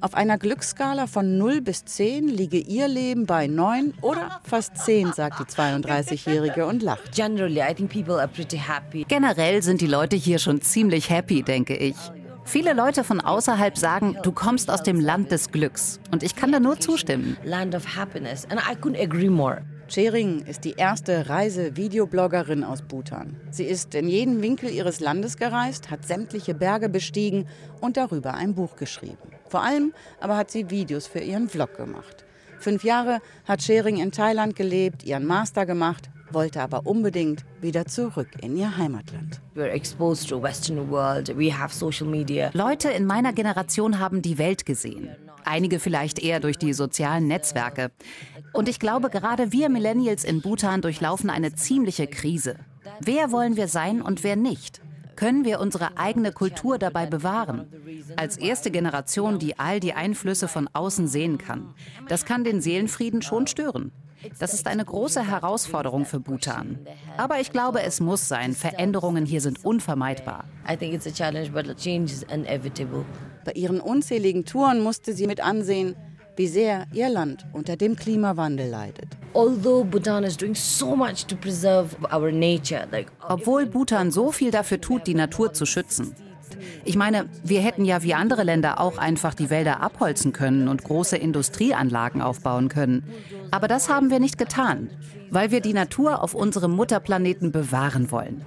Auf 0.00 0.14
einer 0.14 0.38
Glücksskala 0.38 1.06
von 1.06 1.38
0 1.38 1.60
bis 1.60 1.84
10 1.84 2.28
liege 2.28 2.58
ihr 2.58 2.88
Leben 2.88 3.26
bei 3.26 3.46
9 3.46 3.94
oder 4.00 4.40
fast 4.42 4.76
10, 4.78 5.12
sagt 5.12 5.38
die 5.38 5.44
32-Jährige 5.44 6.66
und 6.66 6.82
lacht. 6.82 7.12
Generell 9.08 9.62
sind 9.62 9.80
die 9.80 9.86
Leute 9.86 10.16
hier 10.16 10.38
schon 10.38 10.60
ziemlich 10.62 11.10
happy, 11.10 11.42
denke 11.42 11.76
ich. 11.76 11.96
Viele 12.44 12.72
Leute 12.72 13.04
von 13.04 13.20
außerhalb 13.20 13.78
sagen, 13.78 14.16
du 14.22 14.32
kommst 14.32 14.70
aus 14.70 14.82
dem 14.82 14.98
Land 14.98 15.30
des 15.30 15.52
Glücks. 15.52 16.00
Und 16.10 16.22
ich 16.22 16.34
kann 16.34 16.50
da 16.50 16.58
nur 16.58 16.80
zustimmen. 16.80 17.36
Land 17.44 17.74
of 17.74 17.96
happiness. 17.96 18.46
And 18.50 18.60
I 18.60 18.74
couldn't 18.74 19.00
agree 19.00 19.28
more. 19.28 19.62
Chering 19.90 20.44
ist 20.46 20.62
die 20.62 20.74
erste 20.74 21.28
Reise-Videobloggerin 21.28 22.62
aus 22.62 22.80
Bhutan. 22.80 23.34
Sie 23.50 23.64
ist 23.64 23.92
in 23.96 24.06
jeden 24.06 24.40
Winkel 24.40 24.70
ihres 24.70 25.00
Landes 25.00 25.36
gereist, 25.36 25.90
hat 25.90 26.06
sämtliche 26.06 26.54
Berge 26.54 26.88
bestiegen 26.88 27.48
und 27.80 27.96
darüber 27.96 28.34
ein 28.34 28.54
Buch 28.54 28.76
geschrieben. 28.76 29.32
Vor 29.48 29.64
allem 29.64 29.92
aber 30.20 30.36
hat 30.36 30.52
sie 30.52 30.70
Videos 30.70 31.08
für 31.08 31.18
ihren 31.18 31.48
Vlog 31.48 31.76
gemacht. 31.76 32.24
Fünf 32.60 32.84
Jahre 32.84 33.18
hat 33.46 33.62
Chering 33.62 33.96
in 33.96 34.12
Thailand 34.12 34.54
gelebt, 34.54 35.02
ihren 35.02 35.26
Master 35.26 35.66
gemacht, 35.66 36.08
wollte 36.30 36.62
aber 36.62 36.86
unbedingt 36.86 37.44
wieder 37.60 37.86
zurück 37.86 38.28
in 38.42 38.56
ihr 38.56 38.76
Heimatland. 38.76 39.40
Leute 42.54 42.90
in 42.90 43.06
meiner 43.06 43.32
Generation 43.32 43.98
haben 43.98 44.22
die 44.22 44.38
Welt 44.38 44.64
gesehen. 44.64 45.08
Einige 45.50 45.80
vielleicht 45.80 46.20
eher 46.20 46.38
durch 46.38 46.58
die 46.58 46.72
sozialen 46.72 47.26
Netzwerke. 47.26 47.90
Und 48.52 48.68
ich 48.68 48.78
glaube, 48.78 49.10
gerade 49.10 49.50
wir 49.50 49.68
Millennials 49.68 50.22
in 50.22 50.42
Bhutan 50.42 50.80
durchlaufen 50.80 51.28
eine 51.28 51.56
ziemliche 51.56 52.06
Krise. 52.06 52.54
Wer 53.00 53.32
wollen 53.32 53.56
wir 53.56 53.66
sein 53.66 54.00
und 54.00 54.22
wer 54.22 54.36
nicht? 54.36 54.80
Können 55.16 55.44
wir 55.44 55.58
unsere 55.58 55.98
eigene 55.98 56.30
Kultur 56.30 56.78
dabei 56.78 57.06
bewahren? 57.06 57.66
Als 58.14 58.36
erste 58.36 58.70
Generation, 58.70 59.40
die 59.40 59.58
all 59.58 59.80
die 59.80 59.92
Einflüsse 59.92 60.46
von 60.46 60.68
außen 60.72 61.08
sehen 61.08 61.36
kann. 61.36 61.74
Das 62.06 62.24
kann 62.24 62.44
den 62.44 62.60
Seelenfrieden 62.60 63.20
schon 63.20 63.48
stören. 63.48 63.90
Das 64.38 64.54
ist 64.54 64.66
eine 64.66 64.84
große 64.84 65.26
Herausforderung 65.26 66.04
für 66.04 66.20
Bhutan. 66.20 66.78
Aber 67.16 67.40
ich 67.40 67.52
glaube, 67.52 67.82
es 67.82 68.00
muss 68.00 68.28
sein. 68.28 68.52
Veränderungen 68.54 69.26
hier 69.26 69.40
sind 69.40 69.64
unvermeidbar. 69.64 70.44
Bei 73.44 73.52
ihren 73.52 73.80
unzähligen 73.80 74.44
Touren 74.44 74.80
musste 74.80 75.14
sie 75.14 75.26
mit 75.26 75.40
ansehen, 75.40 75.96
wie 76.36 76.46
sehr 76.46 76.86
ihr 76.92 77.08
Land 77.08 77.46
unter 77.52 77.76
dem 77.76 77.96
Klimawandel 77.96 78.68
leidet. 78.68 79.08
Obwohl 83.28 83.66
Bhutan 83.66 84.10
so 84.10 84.32
viel 84.32 84.50
dafür 84.50 84.80
tut, 84.80 85.06
die 85.06 85.14
Natur 85.14 85.52
zu 85.52 85.66
schützen. 85.66 86.14
Ich 86.84 86.96
meine, 86.96 87.26
wir 87.44 87.60
hätten 87.60 87.84
ja 87.84 88.02
wie 88.02 88.14
andere 88.14 88.42
Länder 88.42 88.80
auch 88.80 88.98
einfach 88.98 89.34
die 89.34 89.50
Wälder 89.50 89.80
abholzen 89.80 90.32
können 90.32 90.68
und 90.68 90.84
große 90.84 91.16
Industrieanlagen 91.16 92.22
aufbauen 92.22 92.68
können. 92.68 93.04
Aber 93.50 93.68
das 93.68 93.88
haben 93.88 94.10
wir 94.10 94.20
nicht 94.20 94.38
getan, 94.38 94.90
weil 95.30 95.50
wir 95.50 95.60
die 95.60 95.72
Natur 95.72 96.22
auf 96.22 96.34
unserem 96.34 96.72
Mutterplaneten 96.72 97.52
bewahren 97.52 98.10
wollen. 98.10 98.42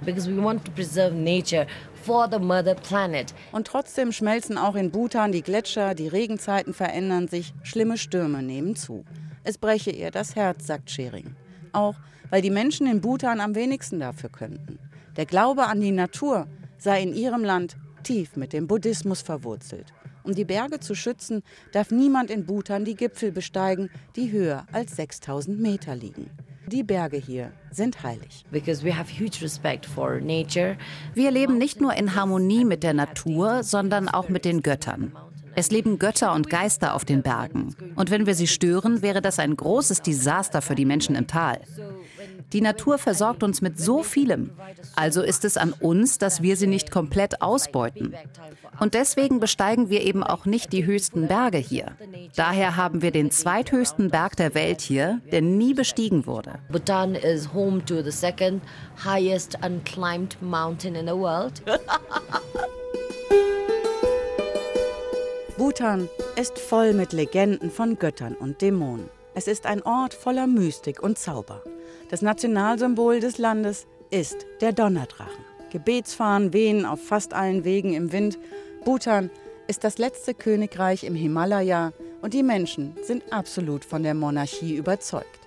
Und 3.52 3.66
trotzdem 3.66 4.12
schmelzen 4.12 4.58
auch 4.58 4.74
in 4.74 4.90
Bhutan 4.90 5.32
die 5.32 5.42
Gletscher, 5.42 5.94
die 5.94 6.08
Regenzeiten 6.08 6.74
verändern 6.74 7.28
sich, 7.28 7.54
schlimme 7.62 7.96
Stürme 7.96 8.42
nehmen 8.42 8.76
zu. 8.76 9.04
Es 9.42 9.58
breche 9.58 9.90
ihr 9.90 10.10
das 10.10 10.36
Herz, 10.36 10.66
sagt 10.66 10.90
Schering. 10.90 11.36
Auch 11.72 11.96
weil 12.30 12.42
die 12.42 12.50
Menschen 12.50 12.86
in 12.86 13.00
Bhutan 13.00 13.40
am 13.40 13.54
wenigsten 13.54 14.00
dafür 14.00 14.30
könnten. 14.30 14.78
Der 15.16 15.26
Glaube 15.26 15.66
an 15.66 15.80
die 15.80 15.92
Natur 15.92 16.46
sei 16.78 17.02
in 17.02 17.14
ihrem 17.14 17.44
Land 17.44 17.76
tief 18.04 18.36
mit 18.36 18.52
dem 18.52 18.68
Buddhismus 18.68 19.22
verwurzelt. 19.22 19.92
Um 20.22 20.34
die 20.34 20.44
Berge 20.44 20.80
zu 20.80 20.94
schützen, 20.94 21.42
darf 21.72 21.90
niemand 21.90 22.30
in 22.30 22.46
Bhutan 22.46 22.84
die 22.84 22.94
Gipfel 22.94 23.32
besteigen, 23.32 23.90
die 24.16 24.30
höher 24.30 24.66
als 24.72 24.96
6000 24.96 25.60
Meter 25.60 25.96
liegen. 25.96 26.30
Die 26.66 26.82
Berge 26.82 27.18
hier 27.18 27.52
sind 27.70 28.02
heilig. 28.02 28.46
Wir 31.12 31.30
leben 31.30 31.58
nicht 31.58 31.80
nur 31.80 31.94
in 31.94 32.14
Harmonie 32.14 32.64
mit 32.64 32.82
der 32.82 32.94
Natur, 32.94 33.62
sondern 33.62 34.08
auch 34.08 34.30
mit 34.30 34.46
den 34.46 34.62
Göttern. 34.62 35.12
Es 35.56 35.70
leben 35.70 35.98
Götter 35.98 36.32
und 36.32 36.50
Geister 36.50 36.94
auf 36.94 37.04
den 37.04 37.22
Bergen. 37.22 37.74
Und 37.96 38.10
wenn 38.10 38.26
wir 38.26 38.34
sie 38.34 38.46
stören, 38.46 39.02
wäre 39.02 39.22
das 39.22 39.38
ein 39.38 39.56
großes 39.56 40.02
Desaster 40.02 40.62
für 40.62 40.74
die 40.74 40.84
Menschen 40.84 41.14
im 41.14 41.26
Tal. 41.26 41.60
Die 42.52 42.60
Natur 42.60 42.98
versorgt 42.98 43.42
uns 43.42 43.62
mit 43.62 43.78
so 43.78 44.02
vielem. 44.02 44.50
Also 44.94 45.22
ist 45.22 45.44
es 45.44 45.56
an 45.56 45.72
uns, 45.72 46.18
dass 46.18 46.42
wir 46.42 46.56
sie 46.56 46.66
nicht 46.66 46.90
komplett 46.90 47.42
ausbeuten. 47.42 48.14
Und 48.78 48.94
deswegen 48.94 49.40
besteigen 49.40 49.90
wir 49.90 50.02
eben 50.02 50.22
auch 50.22 50.46
nicht 50.46 50.72
die 50.72 50.84
höchsten 50.84 51.26
Berge 51.26 51.58
hier. 51.58 51.92
Daher 52.36 52.76
haben 52.76 53.02
wir 53.02 53.10
den 53.10 53.30
zweithöchsten 53.30 54.10
Berg 54.10 54.36
der 54.36 54.54
Welt 54.54 54.80
hier, 54.80 55.20
der 55.32 55.42
nie 55.42 55.74
bestiegen 55.74 56.26
wurde. 56.26 56.60
Bhutan 56.70 57.14
is 57.14 57.52
home 57.52 57.84
to 57.84 58.02
the 58.02 58.12
second 58.12 58.62
highest 59.04 59.56
unclimbed 59.64 60.40
mountain 60.40 60.94
in 60.94 61.06
the 61.06 61.14
world. 61.14 61.62
Bhutan 65.56 66.08
ist 66.34 66.58
voll 66.58 66.94
mit 66.94 67.12
Legenden 67.12 67.70
von 67.70 67.96
Göttern 67.96 68.34
und 68.34 68.60
Dämonen. 68.60 69.08
Es 69.34 69.46
ist 69.46 69.66
ein 69.66 69.82
Ort 69.82 70.12
voller 70.12 70.48
Mystik 70.48 71.00
und 71.00 71.16
Zauber. 71.16 71.62
Das 72.10 72.22
Nationalsymbol 72.22 73.20
des 73.20 73.38
Landes 73.38 73.86
ist 74.10 74.46
der 74.60 74.72
Donnerdrachen. 74.72 75.44
Gebetsfahnen 75.70 76.52
wehen 76.52 76.84
auf 76.84 77.00
fast 77.00 77.34
allen 77.34 77.64
Wegen 77.64 77.94
im 77.94 78.10
Wind. 78.10 78.36
Bhutan 78.84 79.30
ist 79.68 79.84
das 79.84 79.98
letzte 79.98 80.34
Königreich 80.34 81.04
im 81.04 81.14
Himalaya 81.14 81.92
und 82.20 82.34
die 82.34 82.42
Menschen 82.42 82.96
sind 83.04 83.22
absolut 83.32 83.84
von 83.84 84.02
der 84.02 84.14
Monarchie 84.14 84.74
überzeugt. 84.74 85.38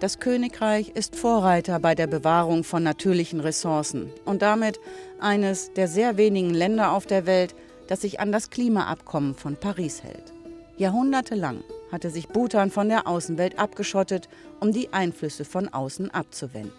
Das 0.00 0.18
Königreich 0.18 0.88
ist 0.96 1.14
Vorreiter 1.14 1.78
bei 1.78 1.94
der 1.94 2.08
Bewahrung 2.08 2.64
von 2.64 2.82
natürlichen 2.82 3.38
Ressourcen 3.38 4.10
und 4.24 4.42
damit 4.42 4.80
eines 5.20 5.72
der 5.74 5.86
sehr 5.86 6.16
wenigen 6.16 6.52
Länder 6.52 6.90
auf 6.90 7.06
der 7.06 7.26
Welt, 7.26 7.54
das 7.88 8.00
sich 8.02 8.20
an 8.20 8.32
das 8.32 8.50
Klimaabkommen 8.50 9.34
von 9.34 9.56
Paris 9.56 10.02
hält. 10.02 10.32
Jahrhundertelang 10.76 11.62
hatte 11.90 12.10
sich 12.10 12.28
Bhutan 12.28 12.70
von 12.70 12.88
der 12.88 13.06
Außenwelt 13.06 13.58
abgeschottet, 13.58 14.28
um 14.60 14.72
die 14.72 14.92
Einflüsse 14.92 15.44
von 15.44 15.68
außen 15.68 16.10
abzuwenden. 16.10 16.72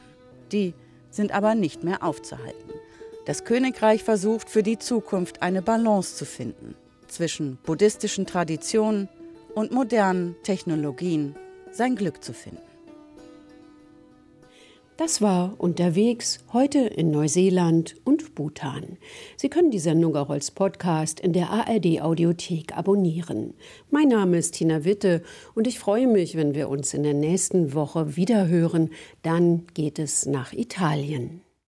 Die 0.52 0.74
sind 1.12 1.32
aber 1.32 1.56
nicht 1.56 1.84
mehr 1.84 2.04
aufzuhalten. 2.04 2.72
Das 3.26 3.46
Königreich 3.46 4.04
versucht 4.04 4.50
für 4.50 4.64
die 4.64 4.80
Zukunft 4.80 5.42
eine 5.42 5.62
Balance 5.62 6.16
zu 6.16 6.26
finden 6.26 6.76
zwischen 7.08 7.58
buddhistischen 7.64 8.26
Traditionen 8.26 9.08
und 9.54 9.72
modernen 9.72 10.36
Technologien 10.44 11.36
sein 11.72 11.96
Glück 11.96 12.24
zu 12.24 12.34
finden. 12.34 12.73
Das 14.96 15.24
war 15.24 15.56
unterwegs 15.58 16.40
heute 16.54 16.80
in 16.80 17.10
Neuseeland 17.10 17.96
und 18.04 18.36
Bhutan. 18.36 18.98
Sie 19.38 19.50
können 19.50 19.72
die 19.72 19.80
Sendung 19.80 20.16
auch 20.16 20.30
als 20.30 20.52
Podcast 20.52 21.20
in 21.20 21.34
der 21.34 21.50
ARD 21.50 22.02
Audiothek 22.02 22.78
abonnieren. 22.78 23.56
Mein 23.90 24.10
Name 24.10 24.38
ist 24.38 24.54
Tina 24.54 24.86
Witte 24.86 25.24
und 25.56 25.66
ich 25.66 25.80
freue 25.80 26.06
mich, 26.08 26.38
wenn 26.38 26.54
wir 26.54 26.70
uns 26.70 26.94
in 26.94 27.02
der 27.02 27.16
nächsten 27.16 27.74
Woche 27.74 28.16
wiederhören. 28.16 28.92
Dann 29.24 29.66
geht 29.74 29.98
es 29.98 30.28
nach 30.28 30.54
Italien. 30.54 31.43